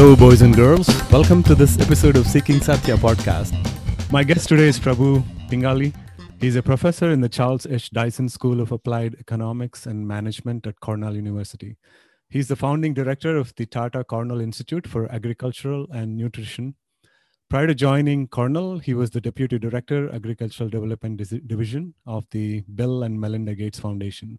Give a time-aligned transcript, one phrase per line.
[0.00, 0.88] Hello, boys and girls.
[1.12, 3.52] Welcome to this episode of Seeking Satya podcast.
[4.10, 5.94] My guest today is Prabhu Pingali.
[6.40, 7.90] He's a professor in the Charles H.
[7.90, 11.76] Dyson School of Applied Economics and Management at Cornell University.
[12.30, 16.76] He's the founding director of the Tata Cornell Institute for Agricultural and Nutrition.
[17.50, 23.02] Prior to joining Cornell, he was the deputy director, Agricultural Development Division of the Bill
[23.02, 24.38] and Melinda Gates Foundation.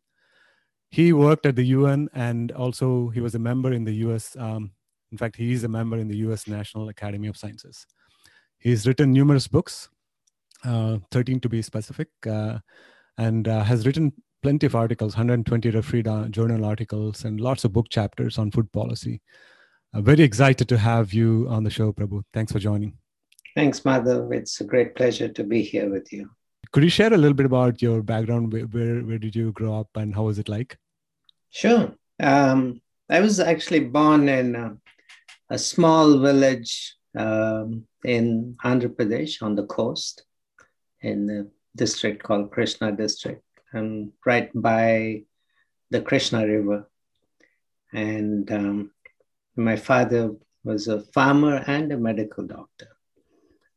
[0.89, 4.71] He worked at the UN and also he was a member in the US um,
[5.11, 7.85] in fact, he is a member in the US National Academy of Sciences.
[8.59, 9.89] He's written numerous books,
[10.63, 12.59] uh, 13 to be specific, uh,
[13.17, 17.89] and uh, has written plenty of articles 120 refereed journal articles, and lots of book
[17.89, 19.21] chapters on food policy.
[19.93, 22.23] Uh, very excited to have you on the show, Prabhu.
[22.33, 22.93] Thanks for joining.
[23.55, 24.31] Thanks, Madhav.
[24.31, 26.29] It's a great pleasure to be here with you.
[26.71, 28.53] Could you share a little bit about your background?
[28.53, 30.77] Where, where, where did you grow up and how was it like?
[31.49, 31.93] Sure.
[32.21, 34.75] Um, I was actually born in uh,
[35.51, 40.23] a small village um, in Andhra Pradesh on the coast
[41.01, 43.43] in the district called Krishna district
[43.73, 45.23] and right by
[45.89, 46.89] the Krishna River.
[47.91, 48.91] And um,
[49.57, 50.31] my father
[50.63, 52.87] was a farmer and a medical doctor.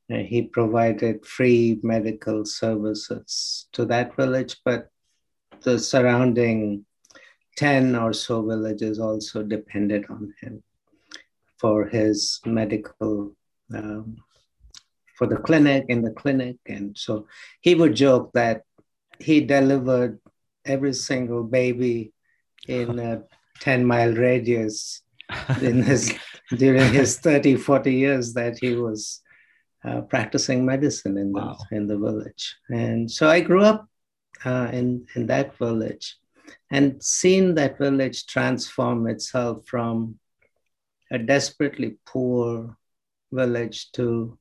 [0.09, 4.91] And he provided free medical services to that village, but
[5.63, 6.87] the surrounding
[7.57, 10.63] 10 or so villages also depended on him
[11.59, 13.35] for his medical
[13.75, 14.17] um,
[15.17, 16.57] for the clinic in the clinic.
[16.67, 17.27] And so
[17.61, 18.63] he would joke that
[19.19, 20.21] he delivered
[20.65, 22.13] every single baby
[22.67, 23.23] in a
[23.61, 25.03] 10 mile radius
[25.61, 26.13] in his
[26.57, 29.23] during his 30 40 years that he was
[29.85, 31.59] uh, practicing medicine in the wow.
[31.71, 32.57] in the village.
[32.71, 33.87] And so i grew up
[34.45, 36.17] uh, in in that village.
[36.71, 40.19] And seen that village transform itself from
[41.15, 42.77] a desperately poor
[43.31, 44.37] village to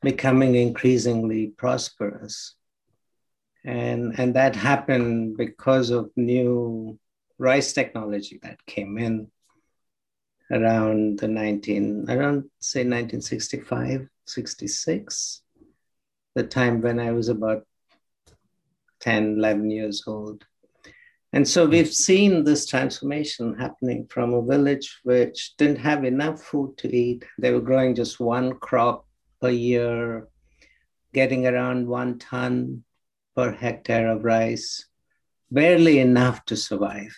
[0.00, 2.54] becoming increasingly prosperous.
[3.66, 6.98] And, and that happened because of new
[7.36, 9.30] rice technology that came in
[10.50, 15.42] around the 19, around say 1965, 66,
[16.34, 17.66] the time when I was about
[19.00, 20.46] 10, 11 years old.
[21.36, 21.72] And so hmm.
[21.72, 27.26] we've seen this transformation happening from a village which didn't have enough food to eat.
[27.38, 29.06] They were growing just one crop
[29.42, 30.28] per year,
[31.12, 32.84] getting around one ton
[33.34, 34.86] per hectare of rice,
[35.50, 37.14] barely enough to survive,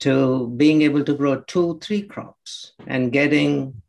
[0.00, 3.82] to being able to grow two, three crops and getting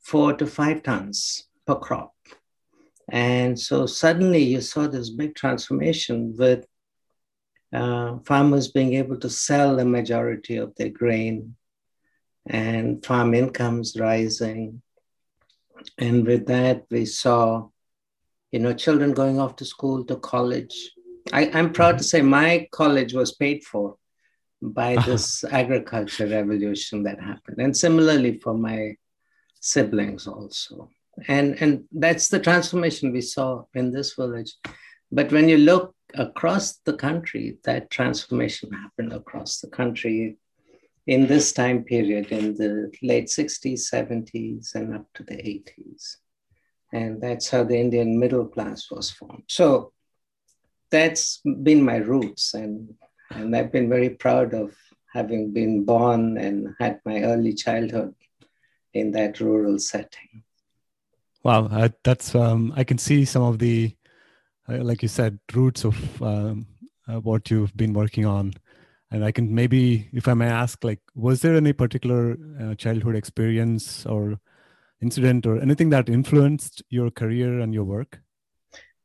[0.00, 2.12] four to five tons per crop.
[3.12, 6.66] And so suddenly you saw this big transformation with
[7.72, 11.54] uh, farmers being able to sell the majority of their grain
[12.46, 14.82] and farm incomes rising.
[15.98, 17.68] And with that, we saw,
[18.50, 20.90] you know, children going off to school, to college.
[21.32, 23.96] I, am proud to say my college was paid for
[24.60, 27.58] by this agriculture revolution that happened.
[27.58, 28.96] And similarly for my
[29.60, 30.90] siblings also.
[31.28, 34.54] And, and that's the transformation we saw in this village.
[35.12, 40.36] But when you look across the country, that transformation happened across the country
[41.06, 46.16] in this time period in the late 60s, 70s, and up to the 80s.
[46.92, 49.44] And that's how the Indian middle class was formed.
[49.48, 49.92] So
[50.90, 52.54] that's been my roots.
[52.54, 52.94] And,
[53.30, 54.76] and I've been very proud of
[55.12, 58.14] having been born and had my early childhood
[58.94, 60.44] in that rural setting.
[61.42, 63.94] Wow, uh, that's um, I can see some of the
[64.78, 66.66] like you said, roots of um,
[67.08, 68.52] uh, what you've been working on.
[69.10, 73.16] And I can maybe, if I may ask, like, was there any particular uh, childhood
[73.16, 74.38] experience or
[75.02, 78.20] incident or anything that influenced your career and your work?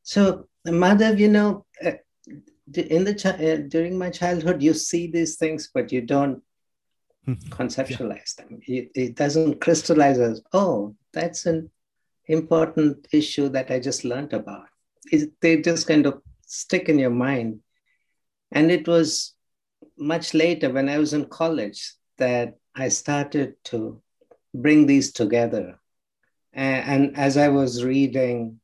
[0.03, 1.93] So, Madhav, you know, uh,
[2.75, 6.43] in the uh, during my childhood, you see these things, but you don't
[7.25, 7.33] hmm.
[7.49, 8.45] conceptualize yeah.
[8.45, 8.59] them.
[8.67, 11.71] It, it doesn't crystallize as, oh, that's an
[12.27, 14.67] important issue that I just learned about
[15.11, 17.59] it, they just kind of stick in your mind.
[18.51, 19.33] And it was
[19.97, 24.01] much later when I was in college that I started to
[24.53, 25.79] bring these together.
[26.53, 28.59] And, and as I was reading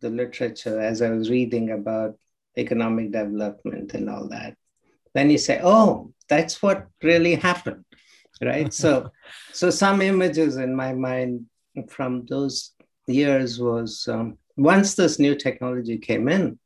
[0.00, 2.16] the literature, as I was reading about
[2.56, 4.56] economic development and all that,
[5.14, 7.84] then you say, oh, that's what really happened,
[8.40, 8.72] right?
[8.82, 9.10] so,
[9.52, 11.46] so some images in my mind
[11.88, 12.72] from those
[13.06, 16.58] years was um, once this new technology came in,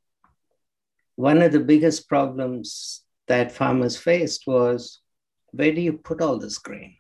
[1.16, 5.00] one of the biggest problems that farmers faced was
[5.52, 6.96] where do you put all this grain?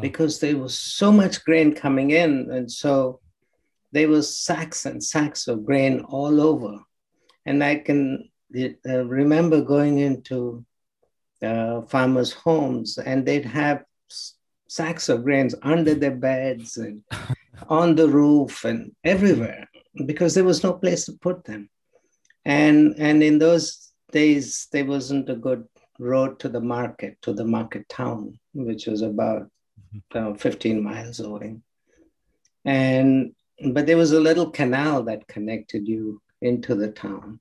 [0.00, 2.50] because there was so much grain coming in.
[2.50, 3.20] And so
[3.92, 6.78] there was sacks and sacks of grain all over.
[7.46, 10.64] And I can uh, remember going into
[11.42, 13.84] uh, farmers' homes and they'd have
[14.68, 17.02] sacks of grains under their beds and
[17.68, 19.67] on the roof and everywhere
[20.06, 21.68] because there was no place to put them.
[22.44, 25.64] And, and in those days, there wasn't a good
[25.98, 29.50] road to the market, to the market town, which was about
[30.14, 31.56] uh, 15 miles away.
[32.64, 33.34] And
[33.72, 37.40] but there was a little canal that connected you into the town.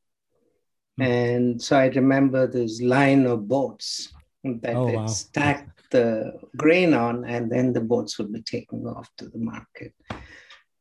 [1.00, 1.06] Mm.
[1.06, 4.12] And so I remember this line of boats
[4.44, 5.06] that oh, wow.
[5.08, 9.94] stacked the grain on, and then the boats would be taken off to the market.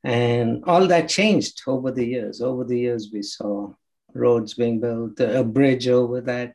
[0.06, 2.40] And all that changed over the years.
[2.40, 3.72] Over the years, we saw
[4.14, 6.54] roads being built, a bridge over that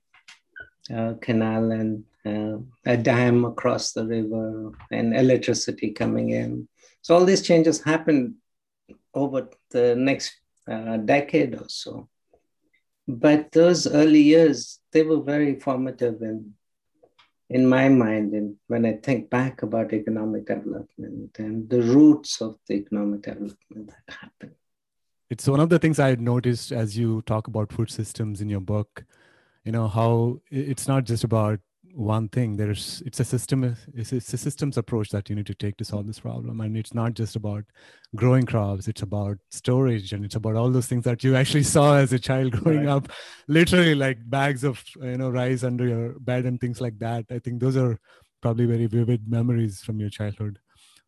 [0.89, 6.69] uh, canal, and uh, a dam across the river, and electricity coming in.
[7.01, 8.35] So all these changes happened
[9.13, 10.31] over the next
[10.65, 12.07] uh, decade or so.
[13.05, 16.53] But those early years, they were very formative in,
[17.51, 18.33] in my mind.
[18.33, 23.91] And when I think back about economic development and the roots of the economic development
[23.91, 24.55] that happened.
[25.29, 28.49] It's one of the things I had noticed as you talk about food systems in
[28.49, 29.05] your book,
[29.65, 31.59] you know, how it's not just about
[31.95, 35.77] one thing there's it's a system it's, a systems approach that you need to take
[35.77, 36.61] to solve this problem.
[36.61, 37.65] And it's not just about
[38.15, 41.95] growing crops it's about storage and it's about all those things that you actually saw
[41.95, 42.95] as a child growing right.
[42.95, 43.09] up.
[43.47, 47.25] Literally like bags of you know rice under your bed and things like that.
[47.29, 47.99] I think those are
[48.41, 50.59] probably very vivid memories from your childhood.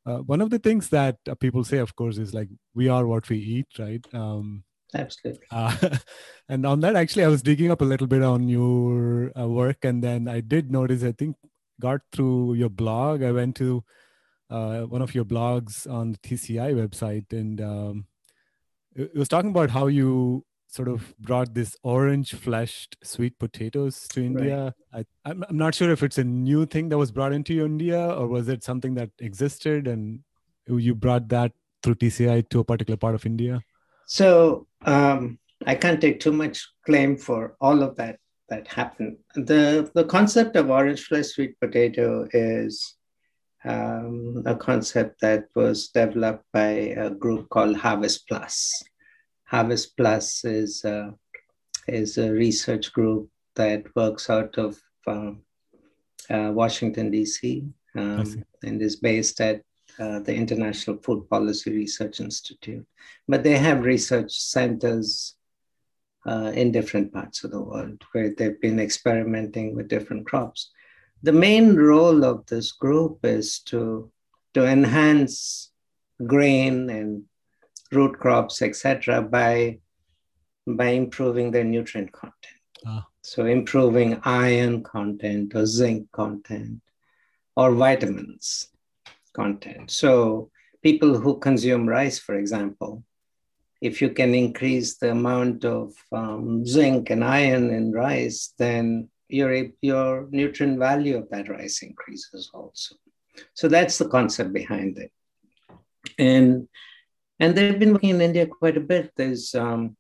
[0.06, 3.08] Uh, one of the things that uh, people say of course is like we are
[3.08, 4.06] what we eat right?
[4.14, 4.64] Um,
[4.96, 5.46] absolutely.
[5.52, 5.76] Uh,
[6.50, 9.84] and on that, actually, I was digging up a little bit on your uh, work,
[9.84, 11.04] and then I did notice.
[11.04, 11.36] I think
[11.80, 13.24] got through your blog.
[13.24, 13.84] I went to
[14.50, 18.06] uh, one of your blogs on the TCI website, and um,
[18.96, 24.24] it was talking about how you sort of brought this orange fleshed sweet potatoes to
[24.26, 24.74] India.
[24.92, 25.06] Right.
[25.24, 28.10] I, I'm, I'm not sure if it's a new thing that was brought into India
[28.10, 30.22] or was it something that existed and
[30.68, 31.52] you brought that
[31.84, 33.62] through TCI to a particular part of India?
[34.08, 38.18] So um, I can't take too much claim for all of that
[38.50, 39.18] that happened.
[39.36, 42.96] The, the concept of orange flesh sweet potato is
[43.66, 46.70] um, a concept that was developed by
[47.06, 48.84] a group called Harvest Plus.
[49.46, 51.12] Harvest Plus is, uh,
[51.88, 55.44] is a research group that works out of um,
[56.30, 57.66] uh, Washington, D.C.,
[57.96, 59.62] um, and is based at
[60.00, 62.86] uh, the International Food Policy Research Institute.
[63.28, 65.36] But they have research centers
[66.26, 70.72] uh, in different parts of the world where they've been experimenting with different crops.
[71.22, 74.12] The main role of this group is to,
[74.54, 75.72] to enhance
[76.26, 77.24] grain and
[77.92, 79.80] root crops, etc., by,
[80.66, 82.36] by improving their nutrient content.
[82.86, 83.06] Ah.
[83.22, 86.82] So, improving iron content or zinc content
[87.56, 88.68] or vitamins
[89.34, 89.92] content.
[89.92, 90.50] So
[90.82, 93.04] people who consume rice, for example,
[93.82, 99.68] if you can increase the amount of um, zinc and iron in rice, then your,
[99.82, 102.96] your nutrient value of that rice increases also.
[103.54, 105.12] So that's the concept behind it.
[106.18, 106.68] And,
[107.40, 109.12] and they've been working in India quite a bit.
[109.18, 109.98] There's um,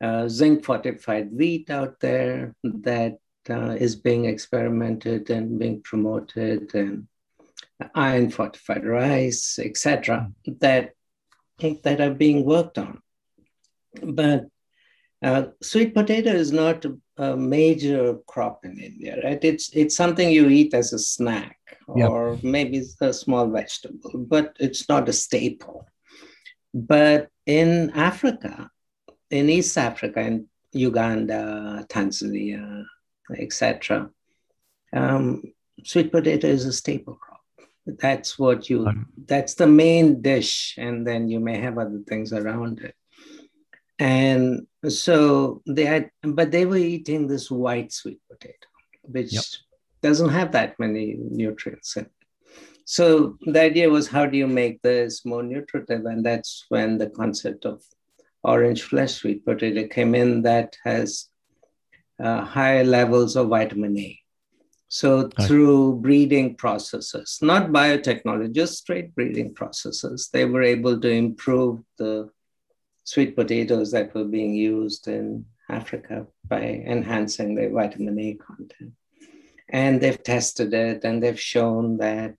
[0.00, 6.74] uh, zinc fortified wheat out there that uh, is being experimented and being promoted.
[6.74, 7.08] And
[7.94, 10.30] iron fortified rice, etc.,
[10.60, 10.92] that
[11.82, 13.00] that are being worked on.
[14.02, 14.46] But
[15.22, 16.84] uh, sweet potato is not
[17.16, 19.42] a major crop in India, right?
[19.42, 22.44] It's it's something you eat as a snack or yep.
[22.44, 25.86] maybe a small vegetable, but it's not a staple.
[26.74, 28.70] But in Africa,
[29.30, 32.84] in East Africa, in Uganda, Tanzania,
[33.38, 34.10] etc.,
[34.92, 35.42] um,
[35.84, 37.35] sweet potato is a staple crop
[37.86, 38.86] that's what you
[39.26, 42.94] that's the main dish and then you may have other things around it.
[43.98, 48.68] And so they had but they were eating this white sweet potato
[49.02, 49.44] which yep.
[50.02, 52.12] doesn't have that many nutrients in it.
[52.84, 56.04] So the idea was how do you make this more nutritive?
[56.06, 57.82] And that's when the concept of
[58.42, 61.28] orange flesh sweet potato came in that has
[62.22, 64.18] uh, higher levels of vitamin a
[64.98, 71.80] so through breeding processes, not biotechnology, just straight breeding processes, they were able to improve
[71.98, 72.30] the
[73.04, 76.62] sweet potatoes that were being used in Africa by
[76.94, 78.92] enhancing their vitamin A content.
[79.68, 82.34] And they've tested it and they've shown that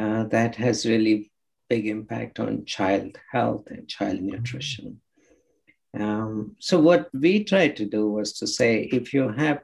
[0.00, 1.32] uh, that has really
[1.68, 4.36] big impact on child health and child Mm-hmm.
[4.36, 5.00] nutrition.
[5.98, 9.60] Um, so what we tried to do was to say, if you have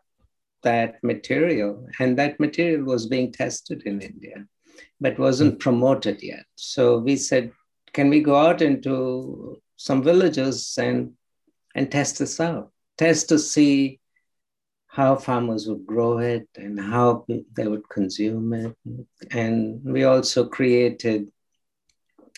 [0.62, 4.46] that material, and that material was being tested in India,
[5.00, 6.44] but wasn't promoted yet.
[6.56, 7.52] So we said,
[7.92, 11.12] can we go out into some villages and
[11.74, 12.72] and test this out?
[12.96, 14.00] Test to see
[14.88, 18.76] how farmers would grow it and how they would consume it.
[19.30, 21.30] And we also created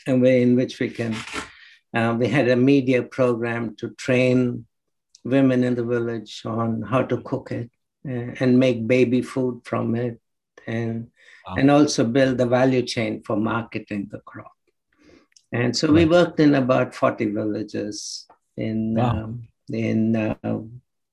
[0.07, 1.17] a way in which we can,
[1.95, 4.67] uh, we had a media program to train
[5.25, 7.71] women in the village on how to cook it
[8.05, 10.21] and make baby food from it
[10.67, 11.09] and,
[11.47, 11.55] Wow.
[11.57, 14.53] and also build the value chain for marketing the crop.
[15.53, 18.27] And so we worked in about 40 villages
[18.57, 19.25] in, Wow.
[19.25, 20.35] um, in uh,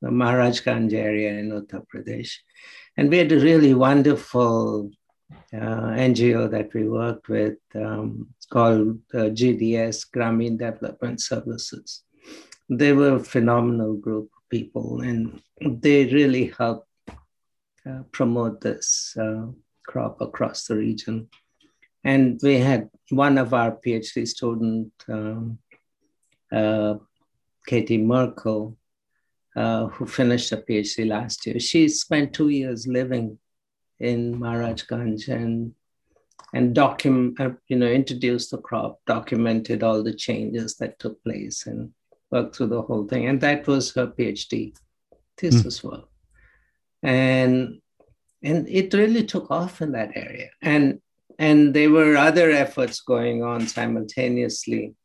[0.02, 2.34] the Maharajganj area in Uttar Pradesh.
[2.98, 4.92] And we had a really wonderful
[5.54, 12.04] uh, NGO that we worked with um, called uh, GDS, Grameen Development Services.
[12.70, 16.88] They were a phenomenal group people and they really help
[17.88, 19.46] uh, promote this uh,
[19.88, 21.30] crop across the region.
[22.04, 25.60] And we had one of our PhD student, um,
[26.52, 26.96] uh,
[27.66, 28.78] Katie Merkel,
[29.56, 31.60] uh, who finished a PhD last year.
[31.60, 33.40] She spent two years living
[34.00, 35.74] in Maharajganj and
[36.54, 41.68] and document, uh, you know, introduced the crop, documented all the changes that took place,
[41.68, 41.92] and
[42.32, 43.28] worked through the whole thing.
[43.28, 44.76] And that was her PhD
[45.38, 46.10] thesis work.
[47.04, 47.82] And
[48.44, 50.50] and it really took off in that area.
[50.62, 51.02] And
[51.40, 54.96] and there were other efforts going on simultaneously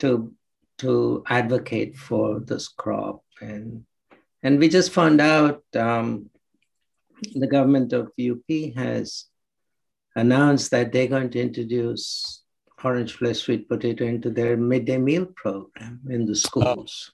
[0.00, 0.32] to
[0.78, 3.84] to advocate for this crop and
[4.44, 6.28] and we just found out um,
[7.34, 9.24] the government of UP has
[10.14, 12.43] announced that they're going to introduce
[12.84, 17.12] orange flesh sweet potato into their midday meal program in the schools.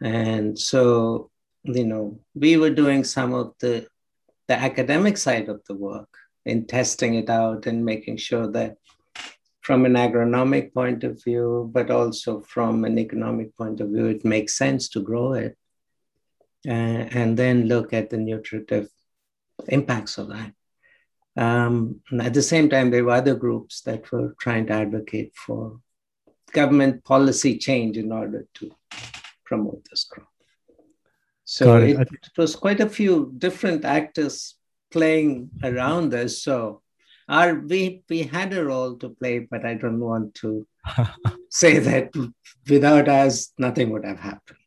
[0.00, 1.30] And so,
[1.64, 3.86] you know, we were doing some of the
[4.46, 6.08] the academic side of the work
[6.44, 8.76] in testing it out and making sure that
[9.62, 14.22] from an agronomic point of view, but also from an economic point of view, it
[14.22, 15.56] makes sense to grow it.
[16.68, 18.88] Uh, and then look at the nutritive
[19.68, 20.52] impacts of that.
[21.36, 25.80] Um, at the same time, there were other groups that were trying to advocate for
[26.52, 28.70] government policy change in order to
[29.44, 30.28] promote this crop.
[31.44, 32.00] So it.
[32.00, 34.54] it, it was quite a few different actors
[34.90, 36.42] playing around this.
[36.42, 36.82] So
[37.28, 40.66] our we we had a role to play, but I don't want to
[41.50, 42.12] say that
[42.68, 44.58] without us, nothing would have happened.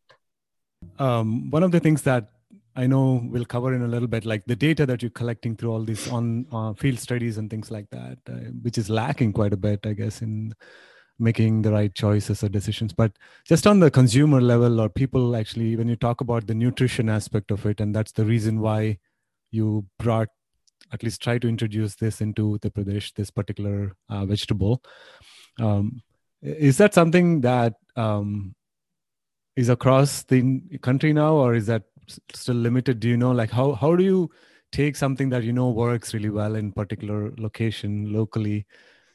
[0.99, 2.29] um, one of the things that
[2.77, 5.71] I know we'll cover in a little bit, like the data that you're collecting through
[5.71, 9.51] all these on uh, field studies and things like that, uh, which is lacking quite
[9.51, 10.53] a bit, I guess, in
[11.17, 12.93] making the right choices or decisions.
[12.93, 13.13] But
[13.45, 17.49] just on the consumer level, or people actually, when you talk about the nutrition aspect
[17.49, 18.99] of it, and that's the reason why
[19.49, 20.27] you brought,
[20.93, 24.83] at least try to introduce this into the Pradesh, this particular uh, vegetable.
[25.59, 26.03] Um,
[26.43, 28.53] is that something that um,
[29.55, 31.81] is across the country now or is that
[32.33, 32.99] still limited.
[32.99, 34.29] Do you know like how how do you
[34.71, 38.65] take something that you know works really well in particular location locally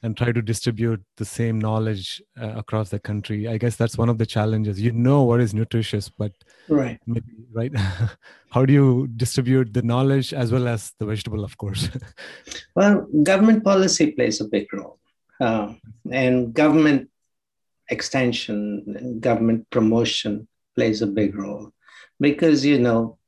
[0.03, 3.49] and try to distribute the same knowledge uh, across the country?
[3.49, 4.81] I guess that's one of the challenges.
[4.81, 6.33] You know what is nutritious but
[6.69, 6.99] Right.
[7.07, 7.73] maybe right?
[8.51, 11.89] How do you distribute the knowledge as well as the vegetable of course?
[12.75, 14.99] Well, government policy plays a big role,
[15.41, 15.75] uh,
[16.11, 17.11] and government
[17.91, 21.71] extension, and government promotion plays a big role,
[22.23, 23.19] because you know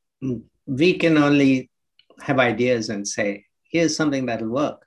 [0.67, 1.71] we can only
[2.21, 4.81] have ideas and say, "Here's something that'll work,"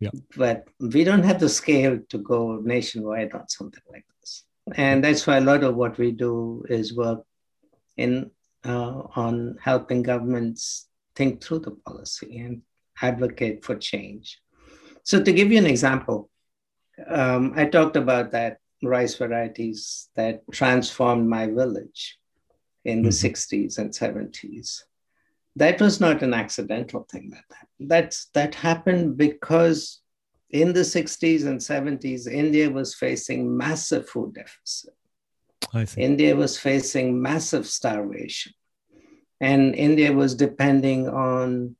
[0.00, 0.14] Yeah.
[0.36, 2.38] but we don't have the scale to go
[2.74, 4.44] nationwide on something like this,
[4.76, 7.22] and that's why a lot of what we do is work
[7.96, 8.30] in
[8.64, 12.62] uh, on helping governments think through the policy and
[13.02, 14.40] advocate for change.
[15.02, 16.30] So, to give you an example,
[17.08, 22.18] um, I talked about that rice varieties that transformed my village
[22.84, 23.14] in the Mhm.
[23.14, 24.84] 60s and 70s.
[25.56, 27.90] That was not an accidental thing that happened.
[27.90, 30.00] That's, that happened because
[30.50, 34.94] in the 60s and 70s, India was facing massive food deficit.
[35.96, 38.52] India was facing massive starvation.
[39.40, 41.76] And India was depending on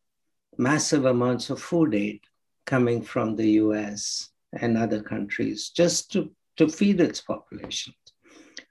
[0.56, 2.20] massive amounts of food aid
[2.66, 7.94] coming from the US and other countries just to, to feed its population.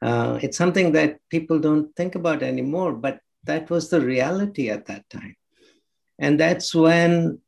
[0.04, 4.86] Uh, it's something that people don't think about anymore, but that was the reality at
[4.88, 5.36] that time.
[6.20, 7.40] And that's when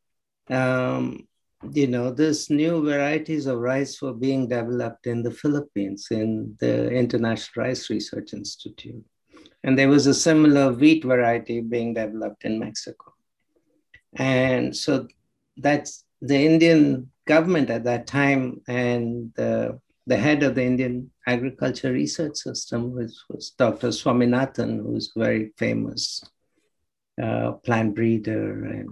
[0.50, 1.27] um,
[1.71, 6.89] you know, this new varieties of rice were being developed in the Philippines in the
[6.91, 9.03] International Rice Research Institute.
[9.63, 13.13] And there was a similar wheat variety being developed in Mexico.
[14.15, 15.07] And so
[15.57, 21.91] that's the Indian government at that time and the, the head of the Indian Agriculture
[21.91, 23.88] Research System was, was Dr.
[23.88, 26.24] Swaminathan, who's a very famous
[27.22, 28.89] uh, plant breeder and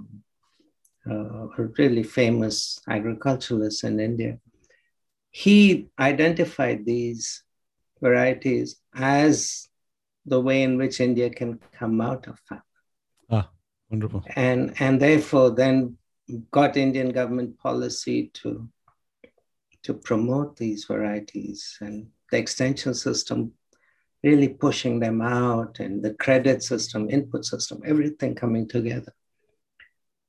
[1.09, 4.39] uh, a really famous agriculturalist in India.
[5.29, 7.43] He identified these
[8.01, 9.67] varieties as
[10.25, 12.63] the way in which India can come out of famine.
[13.29, 13.49] Ah,
[13.89, 14.23] wonderful.
[14.35, 15.97] And, and therefore then
[16.51, 18.69] got Indian government policy to,
[19.83, 23.53] to promote these varieties and the extension system
[24.23, 29.13] really pushing them out and the credit system, input system, everything coming together.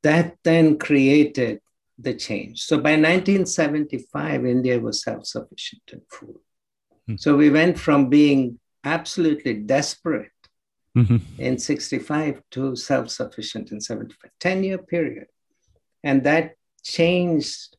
[0.03, 1.61] That then created
[1.99, 2.63] the change.
[2.65, 6.41] So by 1975, India was self sufficient in food.
[7.07, 7.17] Hmm.
[7.17, 10.41] So we went from being absolutely desperate
[10.95, 11.19] mm-hmm.
[11.39, 15.29] in 65 to self sufficient in 75, 10 year period.
[16.03, 17.79] And that changed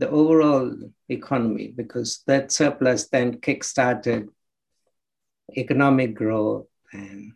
[0.00, 0.74] the overall
[1.10, 4.28] economy because that surplus then kickstarted
[5.56, 7.32] economic growth and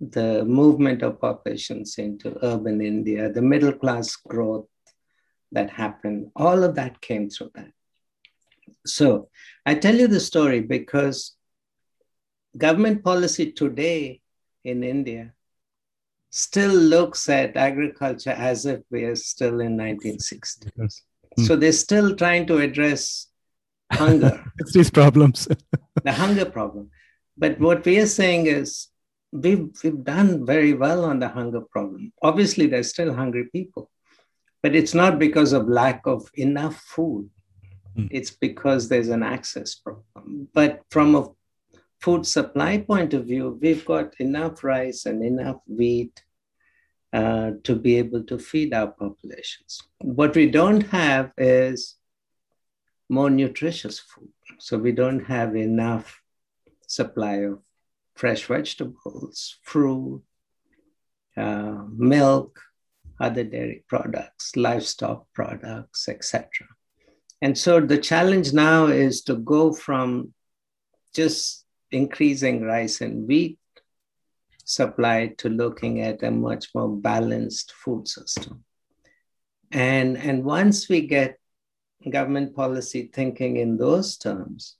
[0.00, 4.66] the movement of populations into urban India, the middle class growth
[5.52, 7.72] that happened, all of that came through that.
[8.84, 9.28] So
[9.64, 11.36] I tell you the story because
[12.56, 14.20] government policy today
[14.64, 15.34] in India
[16.30, 20.70] still looks at agriculture as if we are still in 1960s.
[20.76, 21.02] Yes.
[21.38, 21.46] Mm.
[21.46, 23.28] So they're still trying to address
[23.92, 24.44] hunger.
[24.58, 25.48] it's these problems.
[26.04, 26.90] the hunger problem.
[27.36, 28.88] But what we are saying is
[29.32, 32.12] we've, we've done very well on the hunger problem.
[32.22, 33.90] Obviously, there's still hungry people,
[34.62, 37.30] but it's not because of lack of enough food.
[37.96, 38.08] Mm.
[38.10, 40.48] It's because there's an access problem.
[40.52, 41.28] But from a
[42.00, 46.22] food supply point of view, we've got enough rice and enough wheat
[47.12, 49.82] uh, to be able to feed our populations.
[50.00, 51.96] What we don't have is
[53.08, 54.28] more nutritious food.
[54.58, 56.20] So we don't have enough
[56.86, 57.60] supply of
[58.14, 60.22] fresh vegetables, fruit,
[61.36, 62.60] uh, milk,
[63.20, 66.48] other dairy products, livestock products, etc.
[67.40, 70.34] And so the challenge now is to go from
[71.14, 73.58] just increasing rice and wheat
[74.68, 78.64] supply to looking at a much more balanced food system.
[79.72, 81.38] And, and once we get
[82.10, 84.76] government policy thinking in those terms,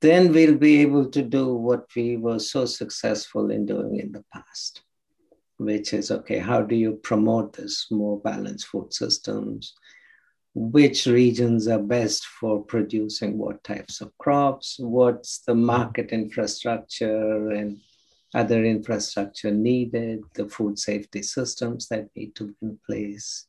[0.00, 4.24] then we'll be able to do what we were so successful in doing in the
[4.32, 4.82] past,
[5.56, 9.74] which is okay, how do you promote this more balanced food systems?
[10.54, 17.80] which regions are best for producing what types of crops, what's the market infrastructure and
[18.34, 23.46] other infrastructure needed, the food safety systems that need to be in place,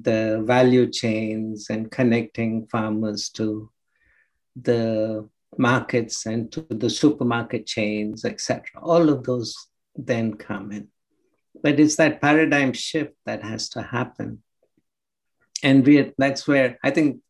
[0.00, 3.70] the value chains and connecting farmers to
[4.54, 5.28] the
[5.58, 8.62] markets and to the supermarket chains, etc.
[8.82, 9.54] All of those
[9.94, 10.88] then come in.
[11.62, 14.42] But it's that paradigm shift that has to happen
[15.62, 17.20] and we, that's where I think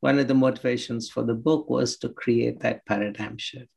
[0.00, 3.70] one of the motivations for the book was to create that paradigm shift.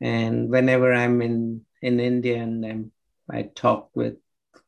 [0.00, 2.92] And whenever I'm in, in India and I'm,
[3.30, 4.16] I talk with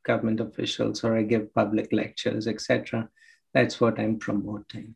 [0.02, 3.08] government officials or I give public lectures, etc.,
[3.54, 4.94] that's what I'm promoting.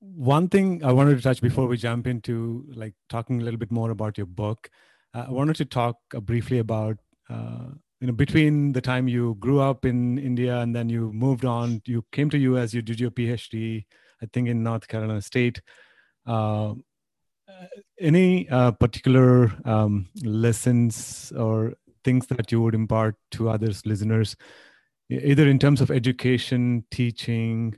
[0.00, 3.70] One thing I wanted to touch before we jump into like talking a little bit
[3.70, 4.68] more about your book,
[5.14, 6.98] uh, I wanted to talk uh, briefly about
[7.30, 7.68] uh,
[8.04, 11.80] you know between the time you grew up in india and then you moved on
[11.86, 13.84] you came to us you did your phd
[14.22, 15.62] i think in north carolina state
[16.26, 16.74] uh,
[18.00, 24.36] any uh, particular um, lessons or things that you would impart to others listeners
[25.10, 27.74] either in terms of education teaching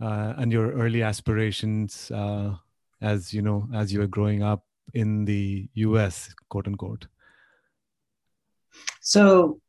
[0.00, 2.54] uh, and your early aspirations uh,
[3.00, 7.06] as you know as you were growing up in the us quote unquote
[9.00, 9.60] so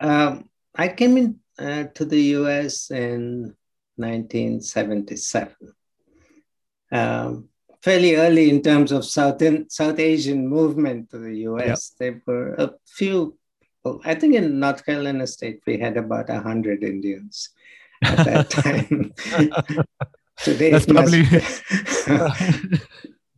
[0.00, 3.54] um, I came in uh, to the US in
[3.96, 5.54] 1977.
[6.92, 7.48] Um,
[7.84, 11.92] fairly early in terms of South, in, South Asian movement to the US.
[11.92, 11.98] Yep.
[11.98, 13.36] There were a few,
[14.04, 17.50] I think in North Carolina state, we had about 100 Indians
[18.02, 19.12] at that time.
[20.38, 21.20] Today, That's probably.
[21.30, 22.80] it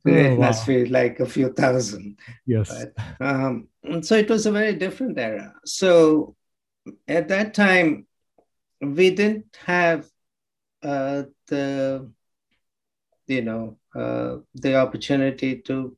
[0.07, 2.17] oh, must be like a few thousand.
[2.47, 2.73] Yes.
[2.73, 3.69] But, um,
[4.03, 5.55] so it was a very different era.
[5.65, 6.37] So
[7.07, 8.07] at that time,
[8.81, 10.09] we didn't have
[10.83, 12.11] uh, the
[13.27, 15.97] you know uh, the opportunity to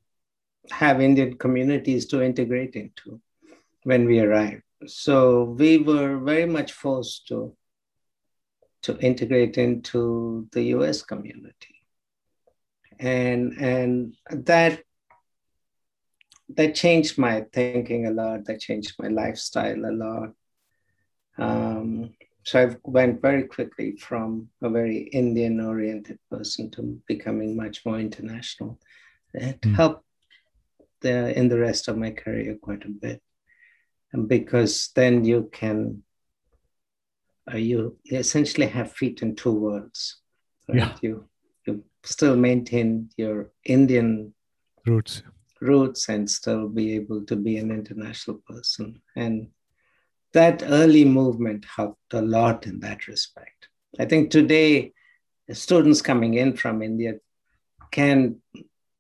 [0.71, 3.21] have Indian communities to integrate into
[3.83, 4.63] when we arrived.
[4.87, 7.57] So we were very much forced to
[8.83, 11.75] to integrate into the US community.
[13.01, 14.83] And and that
[16.57, 20.31] that changed my thinking a lot, that changed my lifestyle a lot.
[21.37, 22.15] Um,
[22.49, 28.01] so I went very quickly from a very Indian oriented person to becoming much more
[28.01, 28.81] international.
[29.35, 29.75] It mm.
[29.75, 30.03] helped
[31.03, 33.21] the, in the rest of my career quite a bit.
[34.15, 36.03] And because then you can
[37.53, 40.23] uh, you essentially have feet in two worlds.
[40.69, 40.79] Right?
[40.79, 40.97] Yeah.
[41.03, 41.29] You
[41.67, 44.33] you still maintain your Indian
[44.87, 45.23] roots
[45.61, 49.03] roots and still be able to be an international person.
[49.17, 49.49] And
[50.33, 53.69] that early movement helped a lot in that respect.
[53.99, 54.93] I think today,
[55.51, 57.15] students coming in from India
[57.91, 58.37] can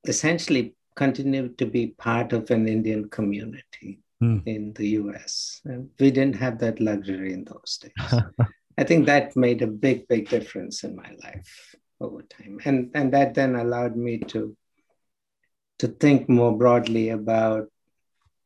[0.04, 4.42] essentially continue to be part of an Indian community mm.
[4.46, 5.60] in the US.
[6.00, 8.22] We didn't have that luxury in those days.
[8.78, 12.60] I think that made a big, big difference in my life over time.
[12.64, 14.56] And, and that then allowed me to,
[15.80, 17.68] to think more broadly about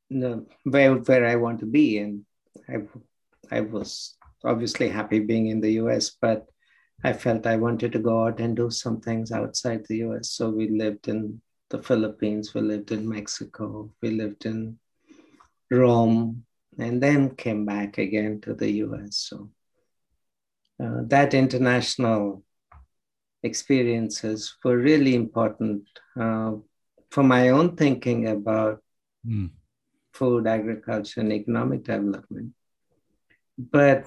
[0.09, 1.99] you know, where, where I want to be.
[1.99, 2.25] And
[2.73, 6.47] I, I was obviously happy being in the US, but
[7.05, 10.31] I felt I wanted to go out and do some things outside the US.
[10.31, 14.79] So we lived in the Philippines, we lived in Mexico, we lived in
[15.71, 16.45] Rome,
[16.79, 19.17] and then came back again to the US.
[19.17, 19.51] So
[20.83, 22.45] uh, that international
[23.43, 25.83] experiences were really important
[26.19, 26.53] uh,
[27.11, 28.83] for my own thinking about
[29.27, 29.51] mm.
[30.15, 32.53] food, agriculture, and economic development.
[33.59, 34.07] But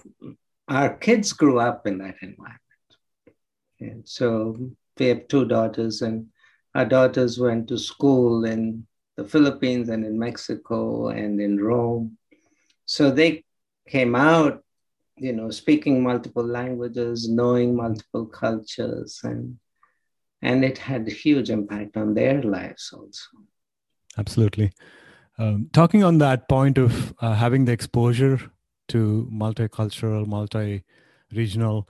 [0.68, 2.62] our kids grew up in that environment.
[3.80, 4.58] And so
[4.98, 6.28] we have two daughters, and
[6.74, 12.18] our daughters went to school in the Philippines and in Mexico and in Rome.
[12.86, 13.44] So they
[13.88, 14.64] came out,
[15.18, 19.60] you know, speaking multiple languages, knowing multiple cultures, and
[20.42, 23.30] and it had a huge impact on their lives also.
[24.18, 24.72] Absolutely.
[25.38, 28.40] Um, talking on that point of uh, having the exposure
[28.90, 31.88] to multicultural, multi-regional,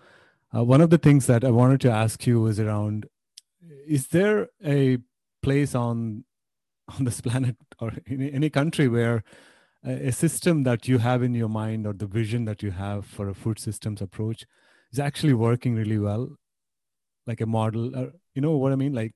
[0.55, 3.07] uh, one of the things that I wanted to ask you was around:
[3.87, 4.99] Is there a
[5.41, 6.23] place on
[6.97, 9.23] on this planet or in any country where
[9.83, 13.29] a system that you have in your mind or the vision that you have for
[13.29, 14.45] a food systems approach
[14.91, 16.29] is actually working really well?
[17.27, 18.93] Like a model or, you know what i mean?
[18.93, 19.13] Like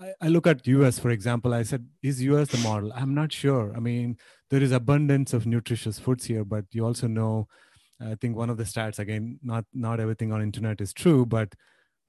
[0.00, 2.92] I, I look at us for example i said is us the model?
[2.94, 3.72] I'm not sure.
[3.76, 4.16] I mean
[4.52, 7.48] there is abundance of nutritious foods here but you also know
[8.12, 11.54] i think one of the stats again not not everything on internet is true but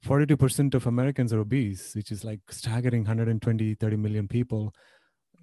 [0.04, 4.74] 42% of Americans are obese, which is like staggering 120, 30 million people.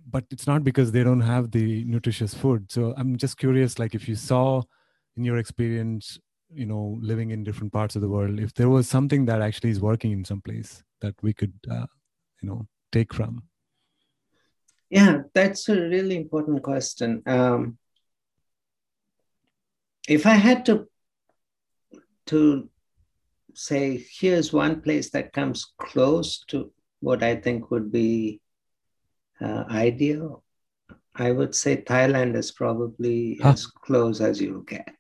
[0.09, 2.71] But it's not because they don't have the nutritious food.
[2.71, 4.63] So I'm just curious, like if you saw
[5.17, 6.19] in your experience,
[6.53, 9.71] you know, living in different parts of the world, if there was something that actually
[9.71, 11.87] is working in some place that we could, uh,
[12.43, 13.43] you know, take from.
[14.91, 17.23] Yeah, that's a really important question.
[17.25, 17.79] Um,
[20.09, 20.89] if I had to
[22.27, 22.69] to
[23.55, 28.41] say, here's one place that comes close to what I think would be
[29.41, 30.45] uh, ideal,
[31.15, 33.51] I would say Thailand is probably huh.
[33.51, 34.95] as close as you'll get.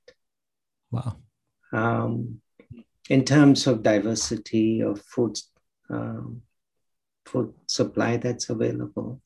[0.91, 1.17] Wow.
[1.73, 2.41] Um,
[3.09, 5.37] in terms of diversity of food,
[5.89, 6.43] um,
[7.27, 9.21] food supply that's available,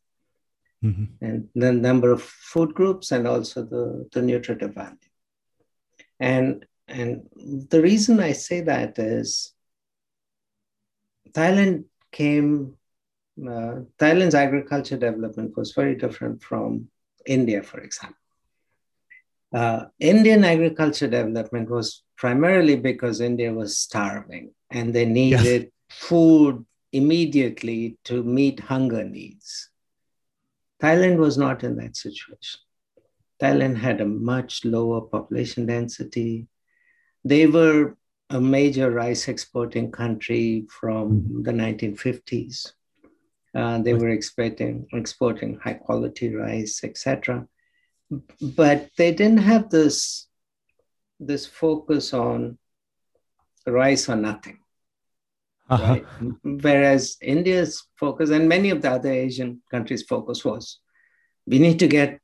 [0.85, 1.05] mm-hmm.
[1.20, 4.97] and the number of food groups, and also the, the nutritive value.
[6.20, 7.29] And and
[7.70, 9.53] the reason I say that is
[11.33, 12.77] Thailand came,
[13.40, 16.88] uh, Thailand's agriculture development was very different from
[17.27, 18.16] India, for example.
[19.53, 25.70] Uh, Indian agriculture development was primarily because India was starving and they needed yes.
[25.88, 29.70] food immediately to meet hunger needs.
[30.85, 32.61] Thailand was not in that situation.
[33.40, 36.47] Thailand had a much lower population density.
[37.25, 37.97] They were
[38.29, 41.42] a major rice exporting country from mm-hmm.
[41.42, 42.73] the 1950s.
[43.55, 47.47] Uh, they were exporting, exporting high quality rice, etc.
[48.42, 50.27] But they didn't have this,
[51.18, 52.59] this focus on
[53.66, 54.59] rice or nothing.
[55.68, 55.92] Uh-huh.
[55.92, 56.07] Right?
[56.42, 60.79] Whereas India's focus and many of the other Asian countries' focus was
[61.46, 62.20] we need to get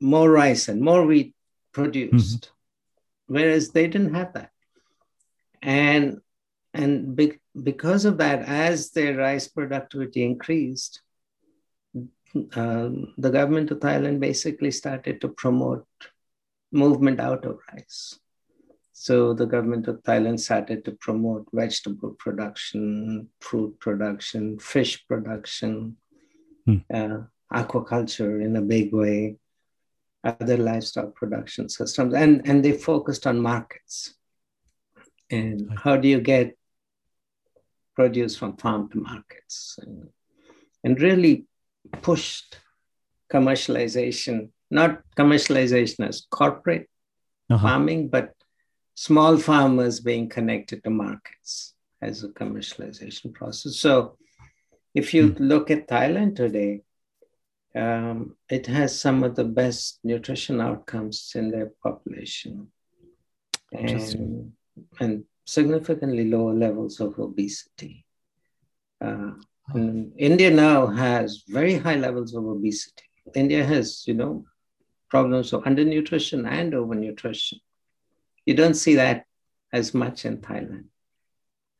[0.00, 1.34] more rice and more wheat
[1.72, 2.42] produced.
[2.42, 2.54] Mm-hmm
[3.26, 4.50] whereas they didn't have that.
[5.62, 6.20] And
[6.72, 11.02] and be, because of that, as their rice productivity increased,
[12.54, 15.86] um, the government of Thailand basically started to promote
[16.72, 18.18] movement out of rice.
[18.96, 25.96] So the government of Thailand started to promote vegetable production, fruit production, fish production,
[26.64, 26.76] hmm.
[26.92, 27.18] uh,
[27.52, 29.36] aquaculture in a big way,
[30.22, 34.14] other livestock production systems, and, and they focused on markets.
[35.28, 36.56] And how do you get
[37.96, 39.76] produce from farm to markets?
[39.82, 40.08] And,
[40.84, 41.46] and really
[42.00, 42.60] pushed
[43.28, 46.88] commercialization, not commercialization as corporate
[47.50, 47.60] uh-huh.
[47.60, 48.33] farming, but
[48.94, 53.76] small farmers being connected to markets as a commercialization process.
[53.76, 54.16] So
[54.94, 55.36] if you mm.
[55.40, 56.82] look at Thailand today,
[57.74, 62.68] um, it has some of the best nutrition outcomes in their population
[63.72, 64.52] and,
[65.00, 68.06] and significantly lower levels of obesity.
[69.00, 69.32] Uh,
[69.68, 73.04] and India now has very high levels of obesity.
[73.34, 74.44] India has, you know,
[75.08, 77.54] problems of undernutrition and overnutrition.
[78.46, 79.24] You don't see that
[79.72, 80.84] as much in Thailand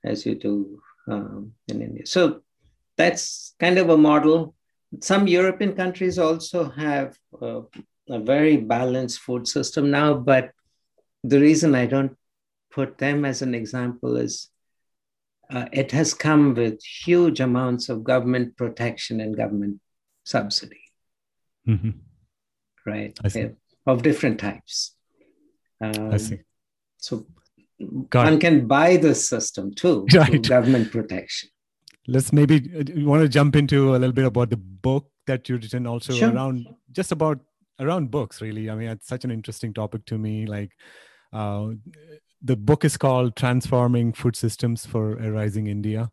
[0.04, 2.06] as you do um, in India.
[2.06, 2.42] So
[2.96, 4.54] that's kind of a model.
[5.00, 7.62] Some European countries also have uh,
[8.08, 10.52] a very balanced food system now, but
[11.24, 12.16] the reason I don't
[12.70, 14.50] put them as an example is
[15.50, 19.80] uh, it has come with huge amounts of government protection and government
[20.24, 20.80] subsidy.
[21.68, 21.90] Mm-hmm.
[22.86, 23.18] Right?
[23.86, 24.94] Of different types.
[25.80, 26.40] Um, I see.
[27.04, 27.26] So
[28.08, 28.40] Got one it.
[28.40, 30.46] can buy this system too, right.
[30.48, 31.50] government protection.
[32.06, 35.48] Let's maybe uh, you want to jump into a little bit about the book that
[35.48, 36.30] you've written also sure.
[36.30, 37.40] around just about
[37.80, 38.70] around books really.
[38.70, 40.46] I mean, it's such an interesting topic to me.
[40.46, 40.72] Like
[41.32, 41.70] uh,
[42.40, 46.10] the book is called Transforming Food Systems for a Rising India.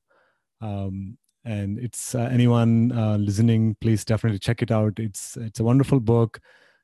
[0.60, 5.00] Um, and it's uh, anyone uh, listening, please definitely check it out.
[5.00, 6.40] It's it's a wonderful book.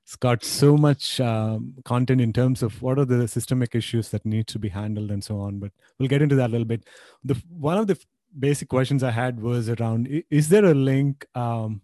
[0.08, 4.26] It's got so much um, content in terms of what are the systemic issues that
[4.26, 5.60] need to be handled and so on.
[5.60, 6.86] But we'll get into that a little bit.
[7.26, 8.00] The one of the
[8.40, 11.82] basic questions I had was around: Is there a link um,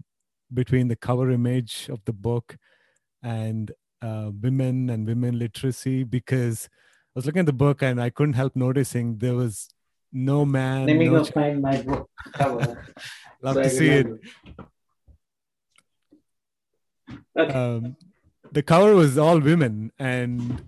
[0.53, 2.55] between the cover image of the book
[3.21, 6.05] and uh, women and women literacy?
[6.05, 9.67] Because I was looking at the book and I couldn't help noticing there was
[10.13, 10.86] no man.
[10.86, 12.86] Let me no go ch- find my book cover.
[13.41, 14.07] Love so to see it.
[17.38, 17.53] Okay.
[17.53, 17.97] Um,
[18.54, 20.63] the cover was all women, and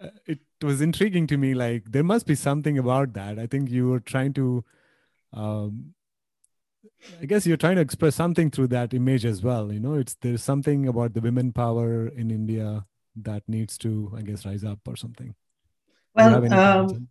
[0.00, 1.54] uh, it was intriguing to me.
[1.54, 3.38] Like there must be something about that.
[3.38, 4.64] I think you were trying to.
[5.32, 5.94] Um,
[7.20, 9.72] I guess you're trying to express something through that image as well.
[9.72, 12.84] You know, it's there's something about the women power in India
[13.16, 15.34] that needs to, I guess, rise up or something.
[16.14, 17.08] Well, um,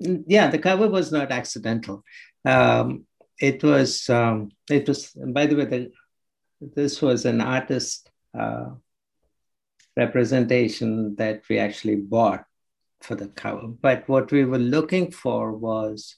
[0.00, 2.02] yeah, the cover was not accidental.
[2.44, 3.06] Um,
[3.38, 5.12] it was, um, it was.
[5.12, 5.92] By the way, the,
[6.60, 8.70] this was an artist uh,
[9.98, 12.44] representation that we actually bought
[13.02, 13.66] for the cover.
[13.66, 16.16] But what we were looking for was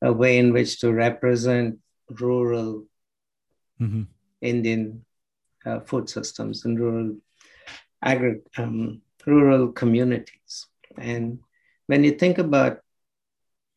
[0.00, 1.78] a way in which to represent
[2.10, 2.86] rural
[3.80, 4.02] mm-hmm.
[4.40, 5.04] Indian
[5.64, 7.16] uh, food systems and rural
[8.02, 10.66] agri- um, rural communities.
[10.98, 11.38] And
[11.86, 12.80] when you think about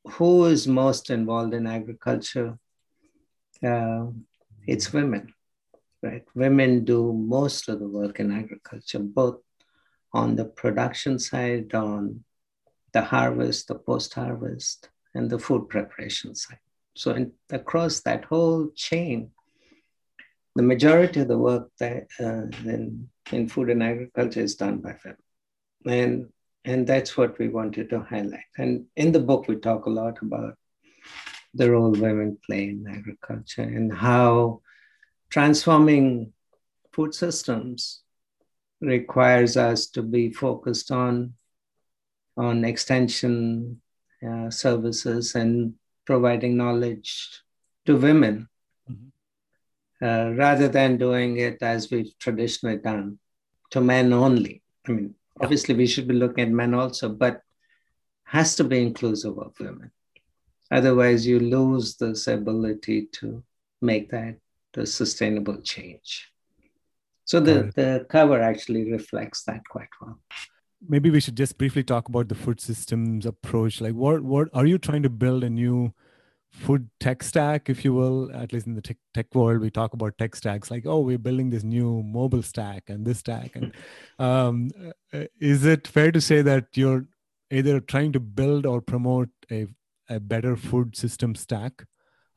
[0.05, 2.57] who is most involved in agriculture,
[3.63, 4.05] uh,
[4.67, 5.33] it's women,
[6.05, 6.23] right?
[6.35, 9.39] Women do most of the work in agriculture, both
[10.13, 12.23] on the production side, on
[12.93, 16.59] the harvest, the post harvest, and the food preparation side.
[16.95, 19.31] So, in, across that whole chain,
[20.55, 24.95] the majority of the work that uh, in, in food and agriculture is done by
[25.03, 25.17] women.
[25.85, 26.29] And
[26.65, 28.49] and that's what we wanted to highlight.
[28.57, 30.55] And in the book, we talk a lot about
[31.53, 34.61] the role women play in agriculture and how
[35.35, 36.31] transforming
[36.93, 38.03] food systems
[38.79, 41.33] requires us to be focused on,
[42.37, 43.81] on extension
[44.25, 45.73] uh, services and
[46.05, 47.41] providing knowledge
[47.85, 48.47] to women
[48.89, 50.05] mm-hmm.
[50.07, 53.19] uh, rather than doing it as we've traditionally done
[53.71, 54.63] to men only.
[54.87, 57.41] I mean, obviously we should be looking at men also, but
[58.23, 59.91] has to be inclusive of women.
[60.71, 63.43] Otherwise, you lose this ability to
[63.81, 64.37] make that
[64.77, 66.31] a sustainable change.
[67.25, 70.19] So the, the cover actually reflects that quite well.
[70.87, 73.81] Maybe we should just briefly talk about the food systems approach.
[73.81, 75.93] Like, what what are you trying to build a new
[76.55, 79.93] food tech stack, if you will, at least in the tech, tech world, we talk
[79.93, 83.55] about tech stacks like, oh, we're building this new mobile stack and this stack.
[83.55, 83.73] And
[84.19, 84.69] um,
[85.13, 87.05] uh, is it fair to say that you're
[87.51, 89.67] either trying to build or promote a,
[90.09, 91.85] a better food system stack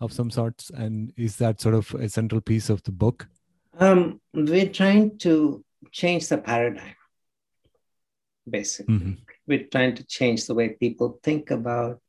[0.01, 0.71] of some sorts?
[0.71, 3.29] And is that sort of a central piece of the book?
[3.79, 6.95] Um, we're trying to change the paradigm,
[8.49, 8.95] basically.
[8.95, 9.13] Mm-hmm.
[9.47, 12.01] We're trying to change the way people think about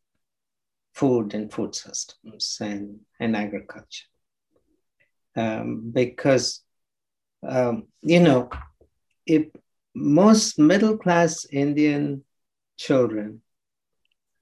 [0.94, 4.08] food and food systems and, and agriculture.
[5.36, 6.62] Um, because,
[7.48, 8.50] um, you know,
[9.26, 9.48] if
[9.96, 12.24] most middle class Indian
[12.78, 13.42] children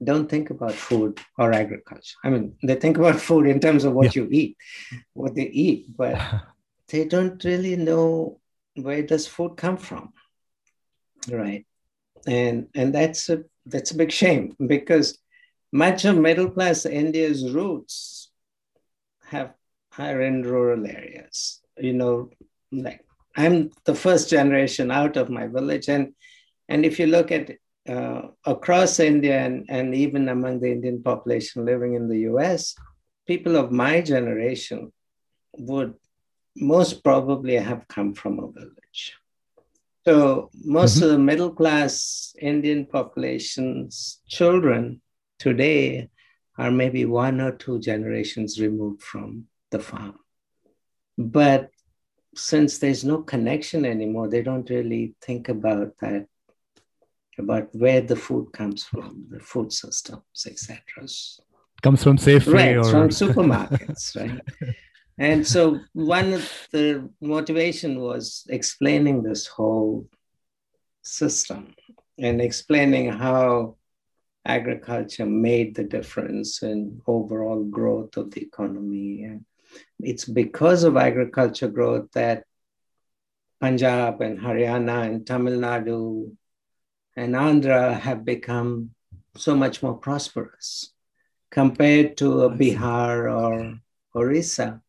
[0.02, 2.16] don't think about food or agriculture.
[2.24, 4.22] I mean, they think about food in terms of what yeah.
[4.22, 4.56] you eat,
[5.12, 6.20] what they eat, but
[6.88, 8.40] they don't really know
[8.74, 10.12] where does food come from,
[11.28, 11.66] right?
[12.26, 15.18] And and that's a that's a big shame because
[15.72, 18.30] much of middle class India's roots
[19.26, 19.54] have
[19.98, 21.60] are in rural areas.
[21.76, 22.30] You know,
[22.72, 23.04] like
[23.36, 26.14] I'm the first generation out of my village, and
[26.68, 27.50] and if you look at
[27.88, 32.74] uh, across India and, and even among the Indian population living in the US,
[33.26, 34.92] people of my generation
[35.56, 35.94] would
[36.56, 39.16] most probably have come from a village.
[40.04, 41.04] So most mm-hmm.
[41.04, 45.00] of the middle class Indian population's children
[45.38, 46.08] today
[46.56, 50.18] are maybe one or two generations removed from the farm.
[51.16, 51.70] But
[52.34, 56.26] since there's no connection anymore, they don't really think about that,
[57.38, 60.78] about where the food comes from, the food systems, etc.
[61.82, 64.40] Comes from Safeway right, or from supermarkets, right?
[65.20, 70.06] And so one of the motivation was explaining this whole
[71.02, 71.74] system
[72.16, 73.76] and explaining how
[74.46, 79.24] agriculture made the difference in overall growth of the economy.
[79.24, 79.44] And
[79.98, 82.44] it's because of agriculture growth that
[83.60, 86.32] Punjab and Haryana and Tamil Nadu
[87.18, 88.90] and Andhra have become
[89.36, 90.92] so much more prosperous
[91.50, 92.26] compared to
[92.60, 93.80] Bihar or
[94.14, 94.80] Orissa,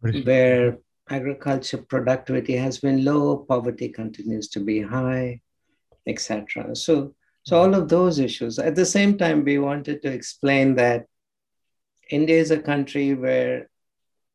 [0.00, 0.76] where
[1.08, 5.40] agriculture productivity has been low, poverty continues to be high,
[6.06, 6.76] etc.
[6.76, 7.14] So
[7.44, 8.58] so all of those issues.
[8.58, 11.06] At the same time, we wanted to explain that
[12.10, 13.70] India is a country where,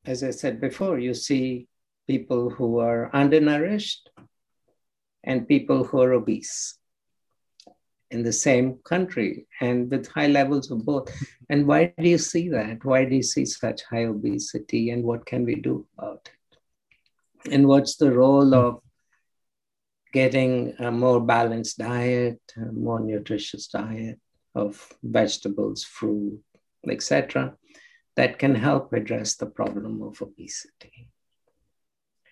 [0.05, 1.67] as I said before, you see
[2.07, 4.09] people who are undernourished
[5.23, 6.77] and people who are obese
[8.11, 11.13] in the same country and with high levels of both.
[11.49, 12.83] And why do you see that?
[12.83, 17.51] Why do you see such high obesity and what can we do about it?
[17.51, 18.81] And what's the role of
[20.13, 24.19] getting a more balanced diet, a more nutritious diet
[24.55, 26.41] of vegetables, fruit,
[26.89, 27.55] etc.,
[28.15, 31.09] that can help address the problem of obesity.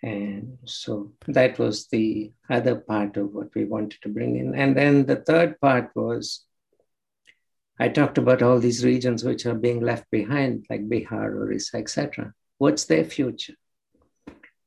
[0.06, 4.54] And so that was the other part of what we wanted to bring in.
[4.54, 6.46] And then the third part was
[7.80, 12.36] I talked about all these regions which are being left behind, like Bihar, Orissa, etc.
[12.60, 13.56] What's their future?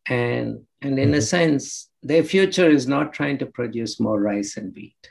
[0.09, 1.20] And, and in a mm-hmm.
[1.20, 5.09] sense, their future is not trying to produce more rice and wheat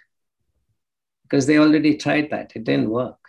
[1.23, 3.19] because they already tried that, it didn't work.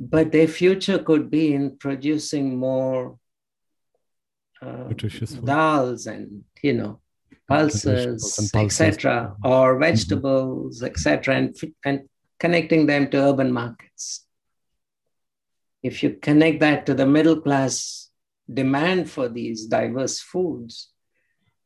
[0.00, 3.20] But their future could be in producing more
[4.62, 7.00] dals and, you know,
[7.48, 9.82] pulses, etc., or mm-hmm.
[9.82, 10.86] vegetables, mm-hmm.
[10.86, 14.26] etc., and, and connecting them to urban markets.
[15.82, 18.10] If you connect that to the middle class
[18.52, 20.90] demand for these diverse foods,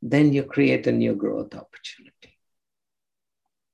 [0.03, 2.39] then you create a new growth opportunity.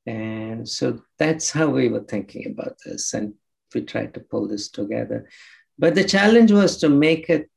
[0.06, 3.14] And so that's how we were thinking about this.
[3.14, 3.34] And
[3.74, 5.28] we tried to pull this together.
[5.78, 7.50] But the challenge was to make it,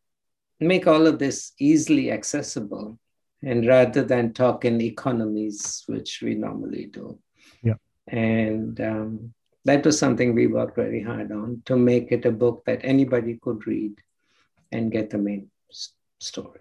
[0.59, 2.99] make all of this easily accessible.
[3.43, 7.19] And rather than talk in economies, which we normally do.
[7.61, 7.75] Yeah.
[8.07, 9.33] And um,
[9.65, 13.37] that was something we worked very hard on to make it a book that anybody
[13.41, 13.93] could read
[14.71, 15.49] and get the main
[16.19, 16.59] story.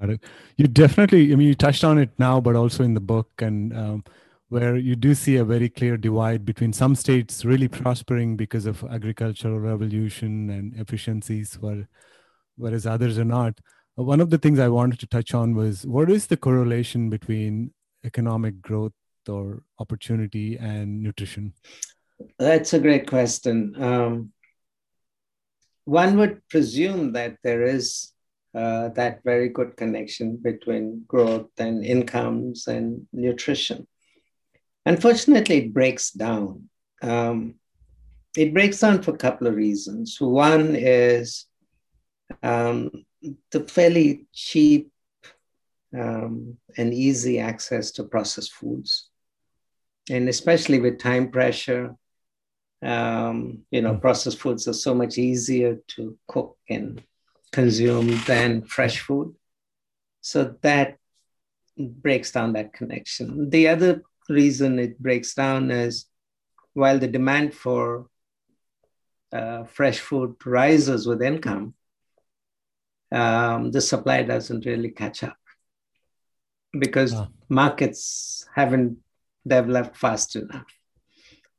[0.00, 0.24] Got it.
[0.56, 3.76] You definitely, I mean, you touched on it now, but also in the book, and
[3.76, 4.04] um,
[4.48, 8.84] where you do see a very clear divide between some states really prospering because of
[8.84, 11.88] agricultural revolution and efficiencies, where,
[12.56, 13.58] whereas others are not.
[13.98, 17.10] Uh, one of the things I wanted to touch on was what is the correlation
[17.10, 17.72] between
[18.04, 18.92] economic growth
[19.28, 21.52] or opportunity and nutrition?
[22.38, 23.74] That's a great question.
[23.82, 24.32] Um,
[25.84, 28.12] one would presume that there is
[28.54, 33.86] uh, that very good connection between growth and incomes and nutrition.
[34.86, 36.70] Unfortunately, it breaks down.
[37.02, 37.56] Um,
[38.36, 40.18] it breaks down for a couple of reasons.
[40.20, 41.46] One is
[42.42, 42.90] um,
[43.50, 44.90] the fairly cheap
[45.92, 49.10] um, and easy access to processed foods.
[50.08, 51.96] And especially with time pressure,
[52.82, 57.02] Um, you know, processed foods are so much easier to cook and
[57.50, 59.34] consume than fresh food.
[60.20, 60.98] So that
[61.78, 63.48] breaks down that connection.
[63.50, 66.06] The other reason it breaks down is
[66.74, 68.06] while the demand for
[69.32, 71.74] uh, fresh food rises with income,
[73.12, 75.36] um, the supply doesn't really catch up
[76.78, 77.28] because ah.
[77.48, 78.98] markets haven't
[79.46, 80.66] developed fast enough.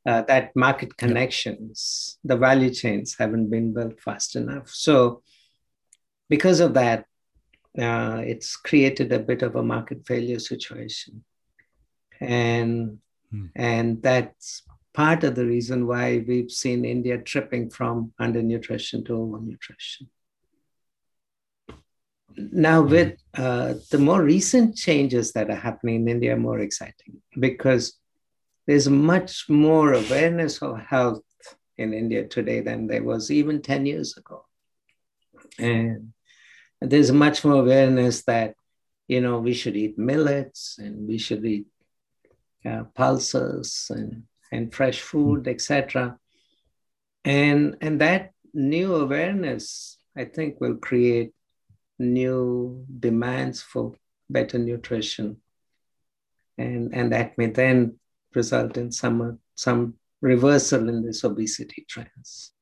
[0.06, 4.68] Uh, that market connections, the value chains haven't been built fast enough.
[4.70, 5.22] So,
[6.30, 7.04] because of that,
[7.78, 11.24] uh, it's created a bit of a market failure situation,
[12.20, 12.98] and
[13.30, 13.46] hmm.
[13.54, 14.62] and that's
[14.94, 20.08] part of the reason why we've seen India tripping from undernutrition to overnutrition.
[22.36, 22.90] Now, hmm.
[22.90, 27.94] with uh, the more recent changes that are happening in India, are more exciting because
[28.66, 31.22] there's much more awareness of health
[31.78, 34.44] in India today than there was even 10 years ago.
[35.58, 36.12] And
[36.80, 38.54] there's much more awareness that,
[39.06, 41.66] you know, we should eat millets and we should eat
[42.64, 46.18] uh, pulses and, and fresh food, etc.
[47.24, 51.32] And, and that new awareness, I think, will create
[51.98, 53.94] new demands for
[54.30, 55.38] better nutrition.
[56.56, 57.98] And, and that may then
[58.34, 62.52] result in some, some reversal in this obesity trends.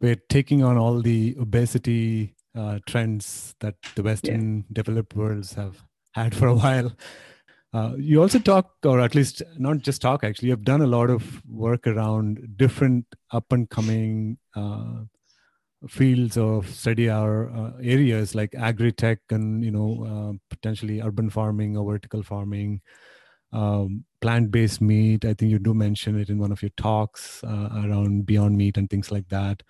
[0.00, 4.64] We're taking on all the obesity uh, trends that the Western yeah.
[4.72, 5.82] developed worlds have
[6.12, 6.92] had for a while.
[7.76, 11.10] Uh, you also talk, or at least not just talk, actually, you've done a lot
[11.10, 15.02] of work around different up and coming uh,
[15.86, 21.76] fields of study our uh, areas like agri-tech and you know uh, potentially urban farming
[21.76, 22.80] or vertical farming
[23.52, 25.26] um, plant-based meat.
[25.26, 28.78] I think you do mention it in one of your talks uh, around beyond meat
[28.78, 29.62] and things like that.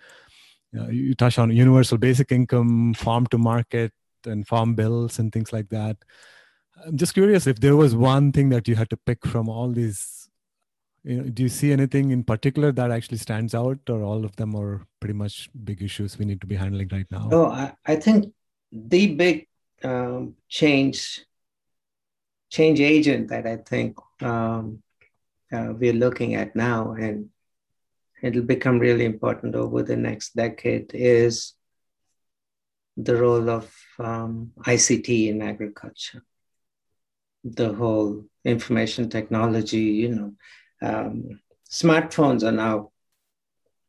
[0.71, 3.91] You touch on universal basic income farm to market
[4.25, 5.97] and farm bills and things like that
[6.85, 9.69] i'm just curious if there was one thing that you had to pick from all
[9.69, 10.29] these
[11.03, 14.35] you know, do you see anything in particular that actually stands out or all of
[14.35, 17.29] them are pretty much big issues we need to be handling right now?
[17.31, 18.33] Oh i, I think
[18.71, 19.47] the big
[19.83, 21.25] um, change
[22.49, 24.81] change agent that i think um,
[25.51, 27.29] uh, we're looking at now and
[28.21, 31.53] it'll become really important over the next decade is
[32.95, 36.23] the role of um, ict in agriculture
[37.43, 40.33] the whole information technology you know
[40.81, 42.91] um, smartphones are now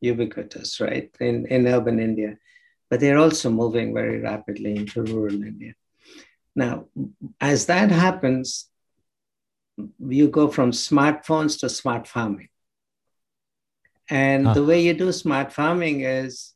[0.00, 2.36] ubiquitous, right, in, in urban India,
[2.90, 5.74] but they're also moving very rapidly into rural India.
[6.54, 6.86] Now,
[7.40, 8.68] as that happens,
[9.98, 12.48] you go from smartphones to smart farming.
[14.10, 14.54] And huh.
[14.54, 16.54] the way you do smart farming is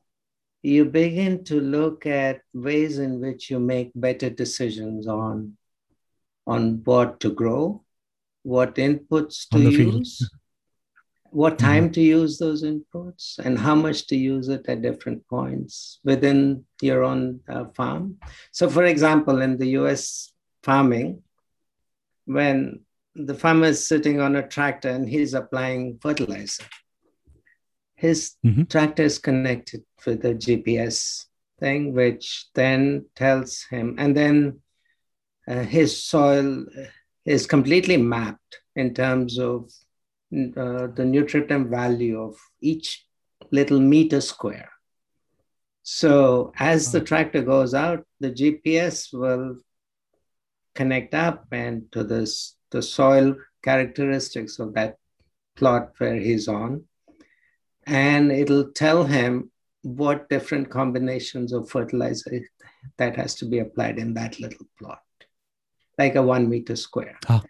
[0.62, 5.56] you begin to look at ways in which you make better decisions on,
[6.46, 7.84] on what to grow,
[8.42, 10.28] what inputs to use,
[11.30, 11.66] what mm-hmm.
[11.66, 11.92] time mm-hmm.
[11.92, 17.04] to use those inputs, and how much to use it at different points within your
[17.04, 18.16] own uh, farm.
[18.50, 20.32] So, for example, in the US
[20.62, 21.22] farming,
[22.24, 22.80] when
[23.14, 26.64] the farmer is sitting on a tractor and he's applying fertilizer,
[27.94, 28.64] his mm-hmm.
[28.64, 31.26] tractor is connected with a GPS
[31.60, 34.61] thing, which then tells him, and then
[35.48, 36.64] uh, his soil
[37.24, 39.70] is completely mapped in terms of
[40.32, 43.06] uh, the nutrient value of each
[43.50, 44.70] little meter square.
[45.82, 49.56] So as the tractor goes out, the GPS will
[50.74, 54.96] connect up and to this the soil characteristics of that
[55.56, 56.84] plot where he's on.
[57.84, 59.50] And it'll tell him
[59.82, 62.40] what different combinations of fertilizer
[62.96, 65.02] that has to be applied in that little plot
[65.98, 67.18] like a one meter square.
[67.28, 67.42] Oh.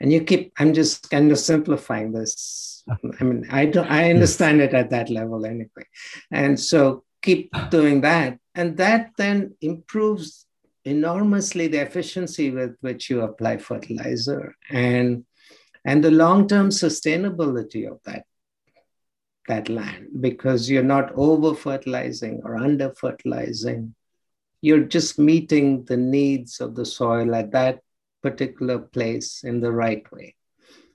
[0.00, 2.84] And you keep, I'm just kind of simplifying this.
[2.88, 2.96] Ah.
[3.20, 5.86] I mean, I don't, I understand it at that level anyway.
[6.30, 7.68] And so keep ah.
[7.70, 8.38] doing that.
[8.54, 10.46] And that then improves
[10.84, 15.24] enormously the efficiency with which you apply fertilizer and,
[15.84, 18.24] and the long-term sustainability of that
[19.48, 23.94] that land because you're not over fertilizing or under fertilizing.
[24.60, 27.80] You're just meeting the needs of the soil at that
[28.22, 30.34] particular place in the right way.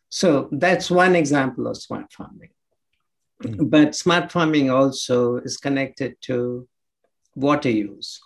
[0.09, 2.49] So that's one example of smart farming.
[3.43, 3.65] Mm-hmm.
[3.65, 6.67] But smart farming also is connected to
[7.35, 8.21] water use.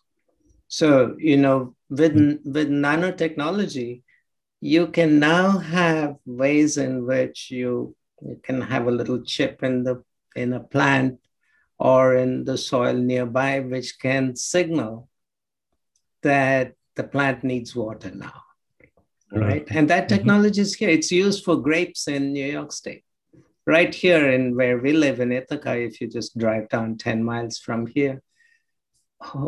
[0.68, 2.52] So, you know, with, mm-hmm.
[2.52, 4.02] with nanotechnology,
[4.60, 9.84] you can now have ways in which you, you can have a little chip in
[9.84, 10.04] the
[10.38, 11.20] in a plant
[11.80, 15.10] or in the soil nearby, which can signal
[16.22, 18.44] that the plant needs water now.
[19.32, 19.66] Right.
[19.70, 20.16] And that mm-hmm.
[20.16, 20.90] technology is here.
[20.90, 23.04] It's used for grapes in New York State.
[23.66, 27.58] Right here in where we live in Ithaca, if you just drive down 10 miles
[27.58, 28.22] from here,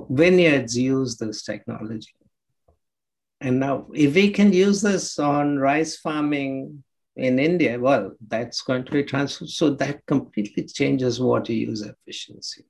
[0.09, 2.13] vineyards use this technology.
[3.41, 6.83] And now, if we can use this on rice farming
[7.15, 9.49] in India, well, that's going to be transferred.
[9.49, 12.65] So that completely changes water use efficiency.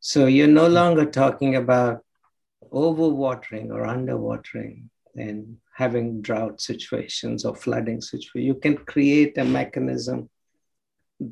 [0.00, 2.02] So you're no longer talking about
[2.72, 4.84] overwatering or underwatering
[5.14, 8.46] and having drought situations or flooding situations.
[8.52, 10.28] You can create a mechanism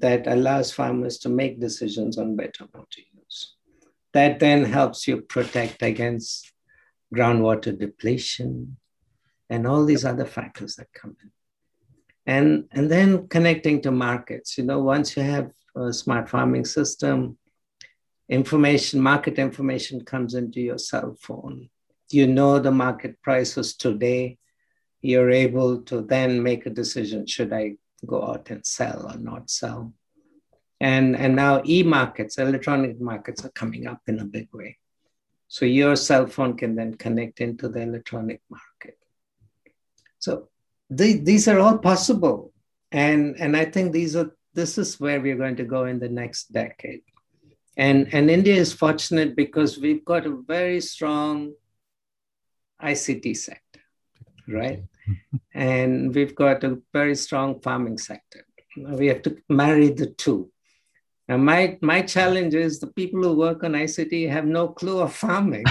[0.04, 3.54] that allows farmers to make decisions on better water use.
[4.14, 6.50] That then helps you protect against
[7.14, 8.78] groundwater depletion
[9.50, 11.30] and all these other factors that come in.
[12.34, 14.56] And, and then connecting to markets.
[14.56, 17.36] You know, once you have a smart farming system,
[18.30, 21.68] information, market information comes into your cell phone.
[22.10, 24.38] You know the market prices today.
[25.00, 29.50] You're able to then make a decision should I go out and sell or not
[29.50, 29.92] sell?
[30.80, 34.78] And, and now e markets, electronic markets are coming up in a big way.
[35.48, 38.98] So your cell phone can then connect into the electronic market.
[40.18, 40.48] So
[40.90, 42.52] the, these are all possible.
[42.92, 46.08] And, and I think these are this is where we're going to go in the
[46.08, 47.02] next decade.
[47.76, 51.52] And, and India is fortunate because we've got a very strong
[52.82, 53.80] ICT sector,
[54.48, 54.82] right?
[55.54, 58.46] and we've got a very strong farming sector.
[58.76, 60.50] We have to marry the two.
[61.28, 65.12] Now, my, my challenge is the people who work on ICT have no clue of
[65.14, 65.64] farming.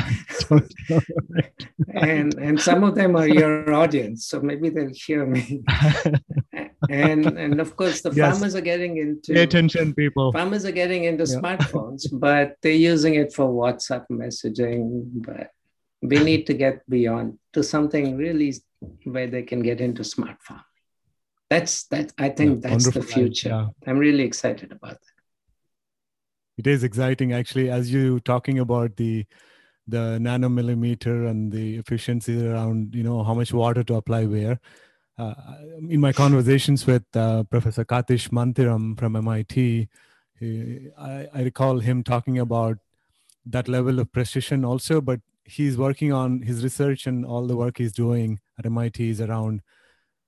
[1.96, 5.64] and, and some of them are your audience, so maybe they'll hear me.
[6.92, 8.34] and, and of course, the yes.
[8.34, 10.32] farmers are getting into Pay attention, people.
[10.32, 11.40] Farmers are getting into yeah.
[11.40, 15.06] smartphones, but they're using it for WhatsApp messaging.
[15.26, 15.50] But
[16.02, 18.54] we need to get beyond to something really
[19.04, 20.64] where they can get into smart farming.
[21.50, 22.14] That's that.
[22.18, 23.50] I think yeah, that's the future.
[23.50, 23.68] Yeah.
[23.88, 25.18] I'm really excited about that
[26.58, 29.26] it is exciting actually as you talking about the
[29.88, 34.60] the nanomillimeter and the efficiency around you know how much water to apply where
[35.18, 35.34] uh,
[35.90, 39.88] in my conversations with uh, professor karthish manthiram from mit
[40.40, 42.78] he, I, I recall him talking about
[43.46, 47.78] that level of precision also but he's working on his research and all the work
[47.78, 49.62] he's doing at mit is around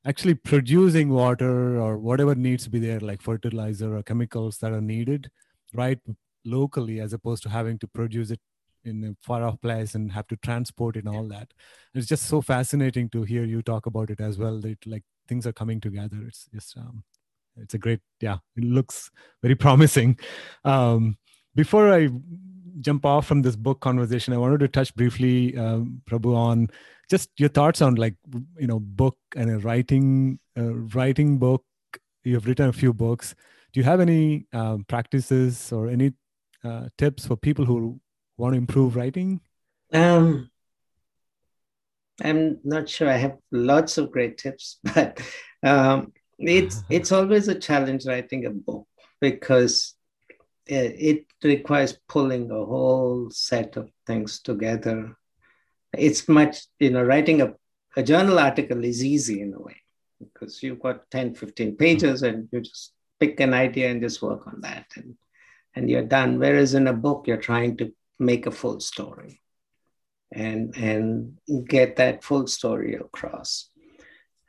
[0.06, 4.82] actually producing water or whatever needs to be there like fertilizer or chemicals that are
[4.82, 5.30] needed
[5.74, 6.00] right
[6.46, 8.40] locally as opposed to having to produce it
[8.86, 11.54] in a far off place and have to transport it and all that.
[11.94, 15.46] It's just so fascinating to hear you talk about it as well that like things
[15.46, 16.18] are coming together.
[16.28, 17.04] It's just um
[17.58, 19.12] it's a great yeah it looks
[19.42, 20.18] very promising.
[20.64, 21.18] Um
[21.56, 22.08] before i
[22.80, 26.68] jump off from this book conversation i wanted to touch briefly um, prabhu on
[27.10, 28.16] just your thoughts on like
[28.58, 31.64] you know book and a writing uh, writing book
[32.24, 33.36] you have written a few books
[33.72, 36.14] do you have any um, practices or any
[36.64, 38.00] uh, tips for people who
[38.38, 39.42] want to improve writing?
[39.94, 40.50] Um,
[42.22, 43.10] I'm not sure.
[43.10, 45.22] I have lots of great tips, but
[45.64, 48.88] um, it's it's always a challenge writing a book
[49.22, 49.94] because
[50.70, 55.16] it, it requires pulling a whole set of things together.
[55.94, 57.56] It's much, you know, writing a,
[57.98, 59.78] a journal article is easy in a way
[60.20, 61.76] because you've got 10, 15 mm-hmm.
[61.76, 65.16] pages and you just pick an idea and just work on that and,
[65.76, 66.38] and you're done.
[66.38, 69.42] Whereas in a book, you're trying to make a full story
[70.32, 73.70] and, and get that full story across.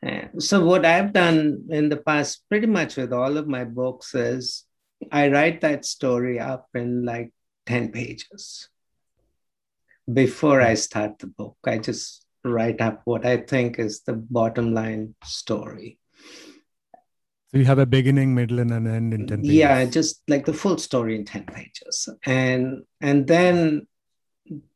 [0.02, 4.14] And so what I've done in the past, pretty much with all of my books,
[4.14, 4.64] is
[5.10, 7.32] I write that story up in like
[7.66, 8.68] 10 pages.
[10.12, 14.74] Before I start the book, I just write up what I think is the bottom
[14.74, 15.98] line story.
[17.52, 19.54] So you have a beginning, middle, and an end in 10 pages.
[19.54, 22.08] Yeah, just like the full story in 10 pages.
[22.24, 23.86] And and then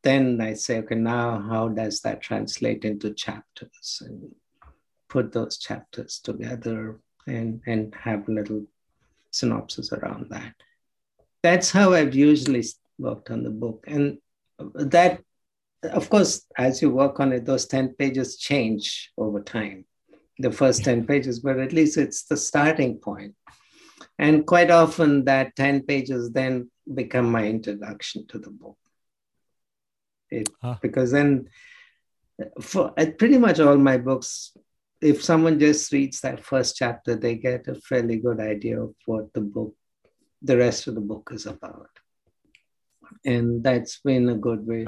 [0.03, 4.03] then I say, okay, now how does that translate into chapters?
[4.05, 4.35] And
[5.15, 8.65] put those chapters together and, and have little
[9.35, 10.55] synopsis around that.
[11.43, 12.65] That's how I've usually
[12.99, 13.85] worked on the book.
[13.87, 14.19] And
[14.75, 15.21] that,
[15.83, 19.85] of course, as you work on it, those 10 pages change over time
[20.39, 23.35] the first 10 pages, but at least it's the starting point.
[24.19, 28.77] And quite often that 10 pages then become my introduction to the book.
[30.31, 30.77] It, huh.
[30.83, 31.49] Because then,
[32.61, 34.57] for uh, pretty much all my books,
[35.05, 39.33] if someone just reads that first chapter, they get a fairly good idea of what
[39.35, 39.75] the book
[40.41, 41.91] the rest of the book is about.
[43.25, 44.87] And that's been a good way,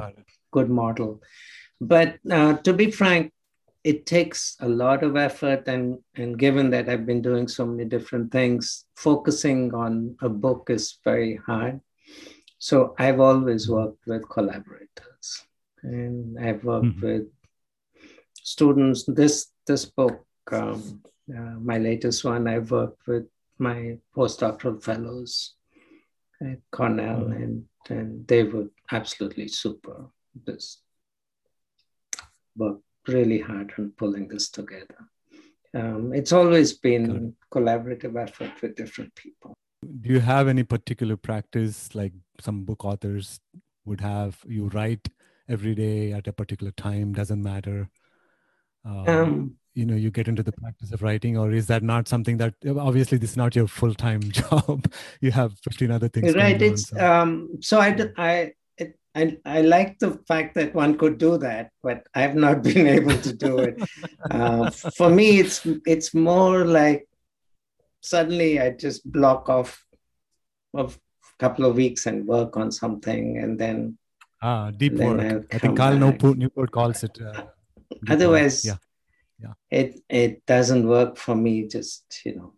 [0.52, 1.22] good model.
[1.80, 3.32] But uh, to be frank,
[3.84, 7.84] it takes a lot of effort and and given that i've been doing so many
[7.84, 11.80] different things focusing on a book is very hard
[12.58, 15.28] so i've always worked with collaborators
[15.84, 17.06] and i've worked mm-hmm.
[17.06, 17.26] with
[18.54, 19.36] students this
[19.66, 21.02] this book um,
[21.36, 23.26] uh, my latest one i've worked with
[23.58, 23.78] my
[24.16, 25.54] postdoctoral fellows
[26.40, 27.42] at cornell mm-hmm.
[27.42, 29.96] and and they were absolutely super
[30.44, 30.82] this
[32.56, 35.08] book really hard on pulling this together.
[35.74, 39.54] Um, it's always been collaborative effort with different people.
[40.00, 43.40] Do you have any particular practice like some book authors
[43.84, 44.38] would have?
[44.46, 45.06] You write
[45.48, 47.88] every day at a particular time, doesn't matter.
[48.86, 52.08] Um, um, you know, you get into the practice of writing, or is that not
[52.08, 54.90] something that obviously this is not your full time job?
[55.20, 56.34] you have 15 other things.
[56.34, 56.60] Right.
[56.60, 57.12] It's on, so.
[57.12, 58.52] um, so I, I
[59.16, 63.16] I, I like the fact that one could do that, but I've not been able
[63.16, 63.82] to do it.
[64.30, 67.08] Uh, for me, it's it's more like
[68.02, 69.82] suddenly I just block off
[70.76, 70.90] a
[71.38, 73.96] couple of weeks and work on something, and then
[74.42, 75.46] ah deep work.
[75.54, 77.18] I think Cal Newport, Newport calls it.
[77.18, 77.44] Uh,
[78.08, 78.76] Otherwise, yeah,
[79.40, 81.66] yeah, it it doesn't work for me.
[81.68, 82.54] Just you know,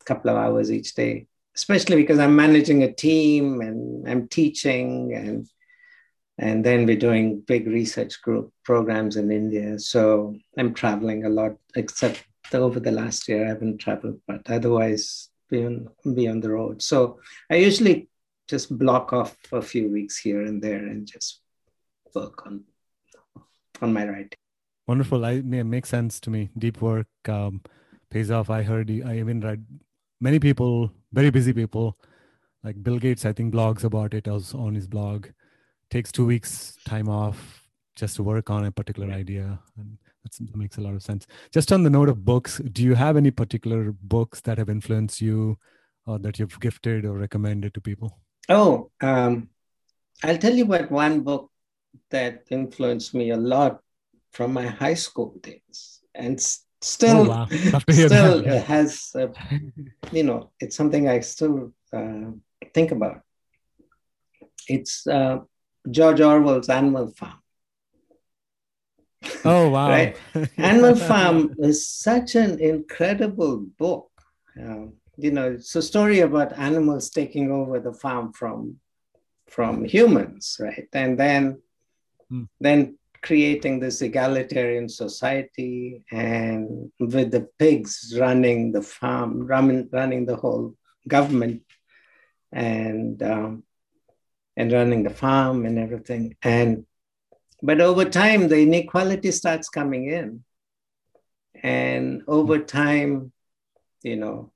[0.00, 5.14] a couple of hours each day, especially because I'm managing a team and I'm teaching
[5.14, 5.48] and
[6.40, 9.78] and then we're doing big research group programs in India.
[9.78, 15.28] So I'm traveling a lot, except over the last year I haven't traveled, but otherwise
[15.50, 16.80] be on, be on the road.
[16.80, 18.08] So I usually
[18.48, 21.40] just block off a few weeks here and there and just
[22.14, 22.64] work on
[23.82, 24.39] on my writing.
[24.90, 25.24] Wonderful.
[25.24, 26.50] I it makes sense to me.
[26.58, 27.60] Deep work um,
[28.10, 28.50] pays off.
[28.50, 28.90] I heard.
[28.90, 29.64] I even read
[30.20, 31.96] many people, very busy people,
[32.64, 33.24] like Bill Gates.
[33.24, 34.26] I think blogs about it.
[34.26, 35.28] I was on his blog
[35.90, 37.62] takes two weeks time off
[37.96, 41.72] just to work on a particular idea and that makes a lot of sense just
[41.72, 45.58] on the note of books do you have any particular books that have influenced you
[46.06, 49.48] or that you've gifted or recommended to people oh um,
[50.22, 51.50] i'll tell you about one book
[52.10, 53.80] that influenced me a lot
[54.30, 56.40] from my high school days and
[56.80, 57.48] still oh, wow.
[57.90, 59.28] still has uh,
[60.12, 62.30] you know it's something i still uh,
[62.74, 63.20] think about
[64.70, 65.40] it's uh,
[65.90, 67.40] George Orwell's Animal Farm.
[69.44, 69.88] Oh, wow.
[69.96, 70.16] right?
[70.56, 74.10] Animal Farm is such an incredible book.
[74.58, 78.76] Um, you know, it's a story about animals taking over the farm from
[79.48, 80.88] from humans, right?
[80.92, 81.60] And then
[82.28, 82.44] hmm.
[82.60, 90.36] then creating this egalitarian society and with the pigs running the farm, running, running the
[90.36, 90.74] whole
[91.08, 91.62] government.
[92.52, 93.62] And um,
[94.60, 96.36] and running the farm and everything.
[96.42, 96.84] And
[97.62, 100.44] but over time, the inequality starts coming in.
[101.62, 103.32] And over time,
[104.02, 104.52] you know,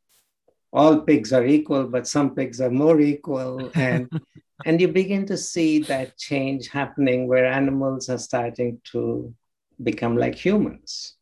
[0.73, 3.71] all pigs are equal, but some pigs are more equal.
[3.75, 4.11] And
[4.65, 9.35] and you begin to see that change happening where animals are starting to
[9.83, 11.17] become like humans.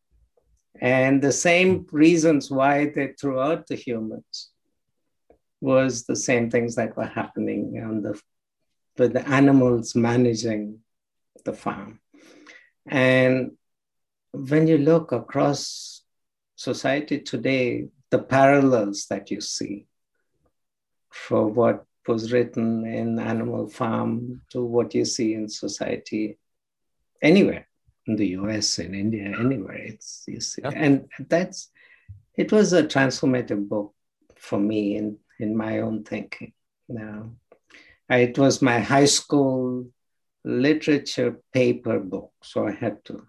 [0.81, 4.51] And the same reasons why they threw out the humans
[5.61, 8.21] was the same things that were happening on the
[8.99, 10.81] with the animals managing
[11.45, 12.01] the farm.
[12.87, 13.53] And
[14.33, 16.03] when you look across
[16.57, 19.87] society today, the parallels that you see
[21.11, 26.39] for what was written in Animal Farm to what you see in society
[27.23, 27.69] anywhere
[28.07, 29.77] in the US, in India, anywhere.
[29.77, 31.71] It's you see, and that's
[32.37, 33.95] it was a transformative book
[34.37, 36.53] for me in in my own thinking.
[36.89, 37.31] Now,
[38.09, 39.87] it was my high school
[40.45, 42.33] literature paper book.
[42.43, 43.27] So I had to,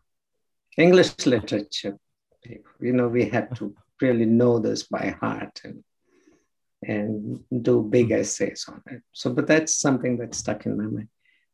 [0.77, 1.97] English literature
[2.43, 2.69] paper.
[2.79, 5.83] You know, we had to really know this by heart and,
[6.87, 8.13] and do big hmm.
[8.13, 9.01] essays on it.
[9.11, 11.09] So, but that's something that stuck in my mind.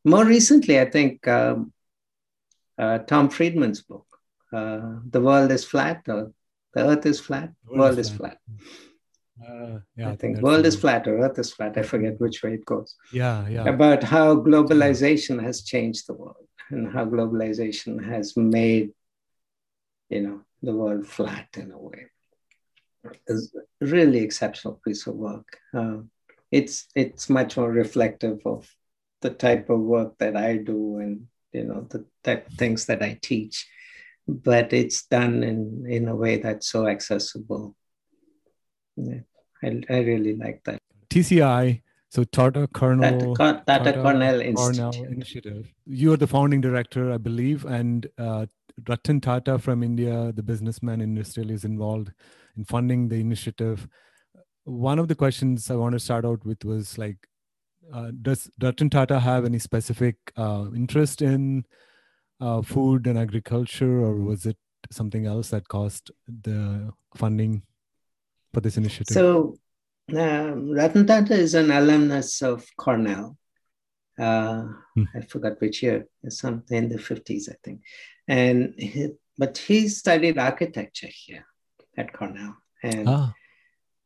[0.05, 1.73] More recently, I think um,
[2.77, 4.07] uh, Tom Friedman's book,
[4.53, 6.31] uh, The World is Flat, or
[6.73, 8.37] The Earth is Flat, The World, world is Flat.
[8.45, 8.69] flat.
[9.47, 11.77] Uh, yeah, I, think world is flat or earth is flat.
[11.77, 12.95] I forget which way it goes.
[13.13, 13.63] Yeah, yeah.
[13.63, 18.91] About how globalization has changed the world and how globalization has made,
[20.09, 22.07] you know, the world flat in a way.
[23.27, 25.47] It's a really exceptional piece of work.
[25.73, 25.99] Uh,
[26.51, 28.69] it's it's much more reflective of
[29.21, 33.01] the type of work that I do and you know the type of things that
[33.01, 33.67] I teach,
[34.27, 37.75] but it's done in in a way that's so accessible.
[38.95, 39.21] Yeah.
[39.63, 40.79] I, I really like that.
[41.09, 44.81] TCI, so Tata Cornell, Tata, Tata, Tata Cornell Institute.
[44.81, 45.73] Cornell Initiative.
[45.85, 48.45] You are the founding director, I believe, and uh,
[48.87, 52.11] Ratan Tata from India, the businessman industrial, is involved
[52.59, 53.87] in funding the initiative.
[54.65, 57.17] One of the questions I want to start out with was like,
[57.91, 61.65] uh, does Ratan Tata have any specific uh, interest in
[62.39, 64.57] uh, food and agriculture, or was it
[64.91, 67.63] something else that caused the funding
[68.53, 69.13] for this initiative?
[69.13, 69.57] So,
[70.15, 73.37] um, Ratan Tata is an alumnus of Cornell.
[74.19, 75.03] Uh, hmm.
[75.15, 77.81] I forgot which year, something in the 50s, I think.
[78.27, 79.07] And he,
[79.37, 81.45] but he studied architecture here
[81.99, 82.55] at Cornell.
[82.81, 83.33] And ah.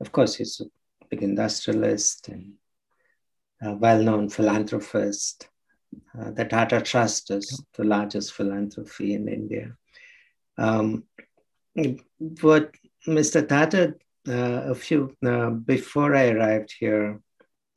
[0.01, 0.65] of course, he's a
[1.09, 2.53] big industrialist and
[3.61, 5.47] a well known philanthropist.
[6.17, 9.77] Uh, the Tata Trust is the largest philanthropy in India.
[10.57, 11.03] Um,
[12.19, 12.71] but
[13.07, 13.47] Mr.
[13.47, 13.95] Tata,
[14.27, 17.21] uh, a few uh, before I arrived here,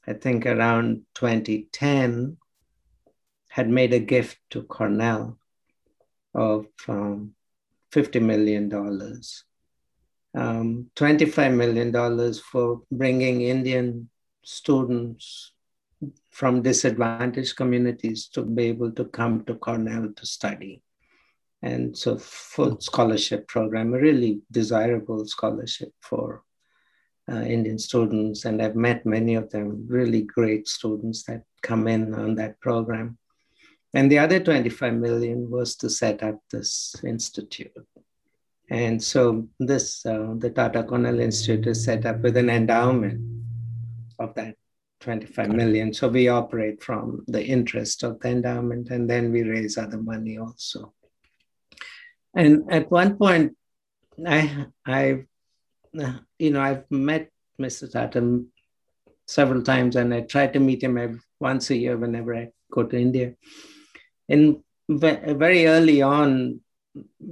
[0.07, 2.39] I think around 2010,
[3.49, 5.39] had made a gift to Cornell
[6.35, 7.35] of um,
[7.93, 8.71] $50 million.
[10.37, 14.11] Um, $25 million for bringing Indian
[14.45, 15.53] students
[16.31, 20.83] from disadvantaged communities to be able to come to Cornell to study.
[21.63, 26.43] And so, full scholarship program, a really desirable scholarship for
[27.33, 28.45] uh, Indian students.
[28.45, 33.17] And I've met many of them, really great students that come in on that program.
[33.95, 37.73] And the other 25 million was to set up this institute.
[38.69, 43.21] And so this, uh, the Tata Cornell Institute is set up with an endowment
[44.19, 44.57] of that
[45.01, 45.93] 25 million.
[45.93, 50.39] So we operate from the interest of the endowment and then we raise other money
[50.39, 50.93] also.
[52.35, 53.57] And at one point,
[54.27, 55.25] I, I,
[56.39, 57.91] you know, I've met Mr.
[57.91, 58.43] Tata
[59.27, 62.83] several times and I try to meet him every, once a year whenever I go
[62.83, 63.35] to India.
[64.29, 66.61] And very early on,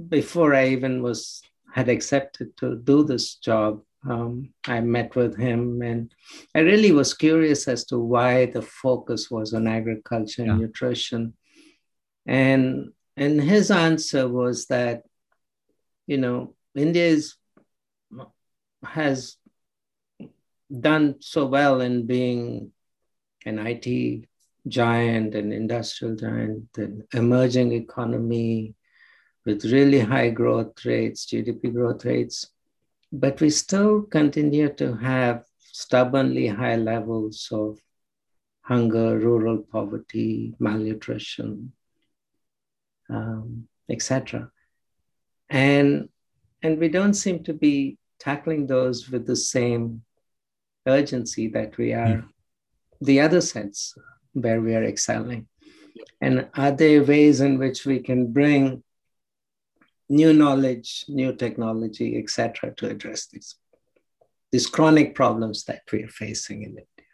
[0.09, 1.41] before I even was
[1.73, 6.13] had accepted to do this job, um, I met with him, and
[6.53, 10.67] I really was curious as to why the focus was on agriculture and yeah.
[10.67, 11.33] nutrition.
[12.25, 15.03] And and his answer was that,
[16.05, 17.35] you know, India is,
[18.83, 19.37] has
[20.69, 22.71] done so well in being
[23.45, 24.25] an IT
[24.67, 28.75] giant, an industrial giant, an emerging economy
[29.45, 32.51] with really high growth rates, GDP growth rates
[33.19, 37.79] but we still continue to have stubbornly high levels of
[38.61, 41.71] hunger, rural poverty, malnutrition,
[43.09, 44.49] um, etc.
[45.49, 46.09] And,
[46.63, 50.01] and we don't seem to be tackling those with the same
[50.87, 52.27] urgency that we are mm.
[53.01, 53.95] the other sets
[54.33, 55.47] where we are excelling.
[56.21, 58.83] And are there ways in which we can bring
[60.09, 63.55] new knowledge, new technology, etc., to address these
[64.51, 67.11] these chronic problems that we are facing in India.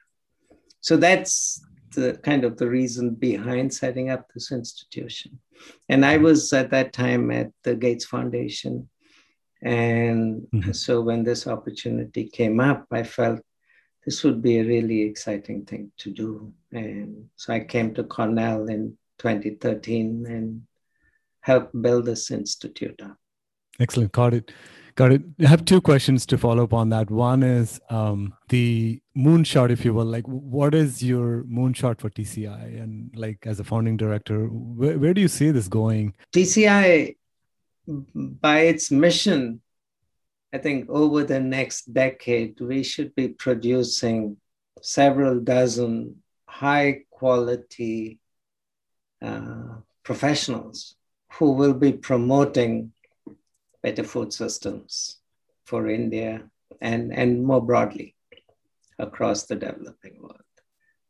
[0.81, 1.63] So that's
[1.95, 5.39] the kind of the reason behind setting up this institution.
[5.89, 8.89] And I was at that time at the Gates Foundation.
[9.61, 10.71] And mm-hmm.
[10.71, 13.41] so when this opportunity came up, I felt
[14.05, 16.53] this would be a really exciting thing to do.
[16.71, 20.61] And so I came to Cornell in 2013 and
[21.41, 23.17] help build this institute up.
[23.79, 24.11] Excellent.
[24.11, 24.51] Got it.
[24.95, 25.21] Got it.
[25.39, 27.09] I have two questions to follow up on that.
[27.09, 30.05] One is um, the moonshot, if you will.
[30.05, 32.81] Like, what is your moonshot for TCI?
[32.81, 36.13] And like, as a founding director, where, where do you see this going?
[36.33, 37.15] TCI,
[37.87, 39.61] by its mission,
[40.53, 44.37] I think over the next decade, we should be producing
[44.81, 48.19] several dozen high quality
[49.21, 50.95] uh, professionals
[51.33, 52.91] who will be promoting
[53.83, 55.17] better food systems
[55.65, 56.43] for India
[56.81, 58.15] and, and more broadly
[58.99, 60.37] across the developing world.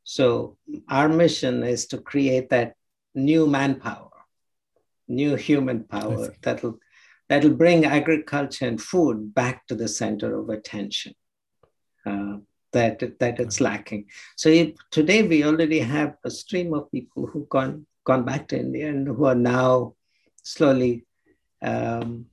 [0.03, 0.57] So,
[0.89, 2.75] our mission is to create that
[3.13, 4.09] new manpower,
[5.07, 6.79] new human power that'll,
[7.29, 11.13] that'll bring agriculture and food back to the center of attention.
[12.05, 12.37] Uh,
[12.73, 14.05] that, that it's lacking.
[14.37, 18.59] So if, today we already have a stream of people who've gone, gone back to
[18.59, 19.95] India and who are now
[20.41, 21.05] slowly
[21.61, 22.25] um,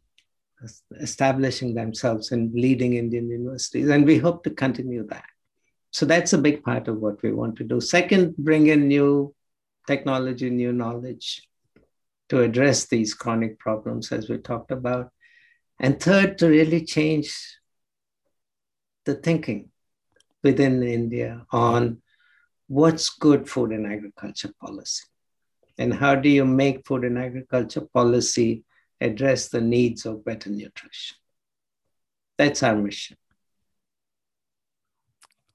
[1.00, 3.88] establishing themselves in leading Indian universities.
[3.88, 5.24] And we hope to continue that.
[5.90, 7.80] So that's a big part of what we want to do.
[7.80, 9.34] Second, bring in new
[9.86, 11.42] technology, new knowledge
[12.28, 15.10] to address these chronic problems, as we talked about.
[15.80, 17.58] And third, to really change
[19.06, 19.70] the thinking
[20.42, 22.02] within India on
[22.66, 25.04] what's good food and agriculture policy
[25.78, 28.64] and how do you make food and agriculture policy
[29.00, 31.16] address the needs of better nutrition.
[32.36, 33.16] That's our mission.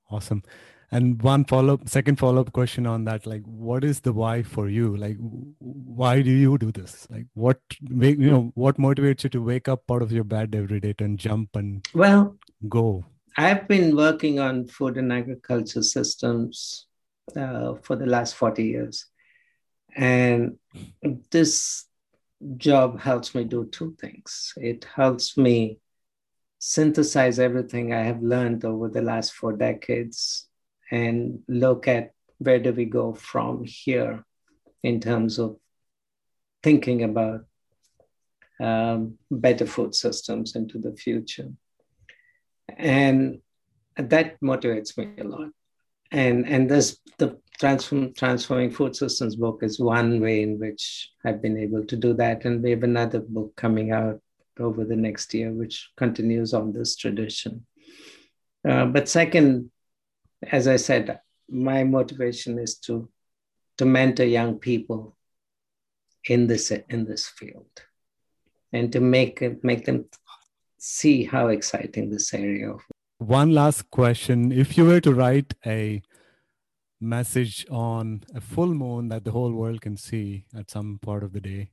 [0.09, 0.43] Awesome.
[0.91, 4.43] And one follow up, second follow up question on that, like, what is the why
[4.43, 4.95] for you?
[4.95, 5.17] Like,
[5.57, 7.07] why do you do this?
[7.09, 10.53] Like, what make you know what motivates you to wake up out of your bed
[10.53, 12.37] every day and jump and well
[12.69, 13.03] go?
[13.37, 16.85] I've been working on food and agriculture systems
[17.35, 19.07] uh, for the last forty years,
[19.95, 20.57] and
[21.31, 21.85] this
[22.57, 24.53] job helps me do two things.
[24.57, 25.79] It helps me
[26.59, 30.47] synthesize everything I have learned over the last four decades
[30.91, 34.25] and look at where do we go from here
[34.81, 35.57] in terms of
[36.61, 37.45] thinking about
[38.59, 41.49] um, better food systems into the future.
[42.77, 43.39] And
[43.97, 45.49] that motivates me a lot.
[46.11, 51.41] And, and this the Transform, Transforming Food Systems book is one way in which I've
[51.41, 52.45] been able to do that.
[52.45, 54.19] And we have another book coming out
[54.59, 57.65] over the next year, which continues on this tradition.
[58.67, 59.71] Uh, but second,
[60.51, 63.09] as I said, my motivation is to
[63.77, 65.15] to mentor young people
[66.25, 67.81] in this in this field,
[68.71, 70.05] and to make make them
[70.77, 72.71] see how exciting this area.
[72.71, 72.81] Of
[73.17, 76.01] one last question: If you were to write a
[77.03, 81.33] message on a full moon that the whole world can see at some part of
[81.33, 81.69] the day,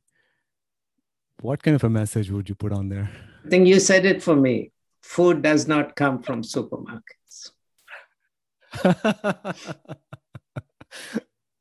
[1.41, 3.11] what kind of a message would you put on there?
[3.45, 4.73] I think you said it for me.
[5.03, 7.53] Food does not come from supermarkets.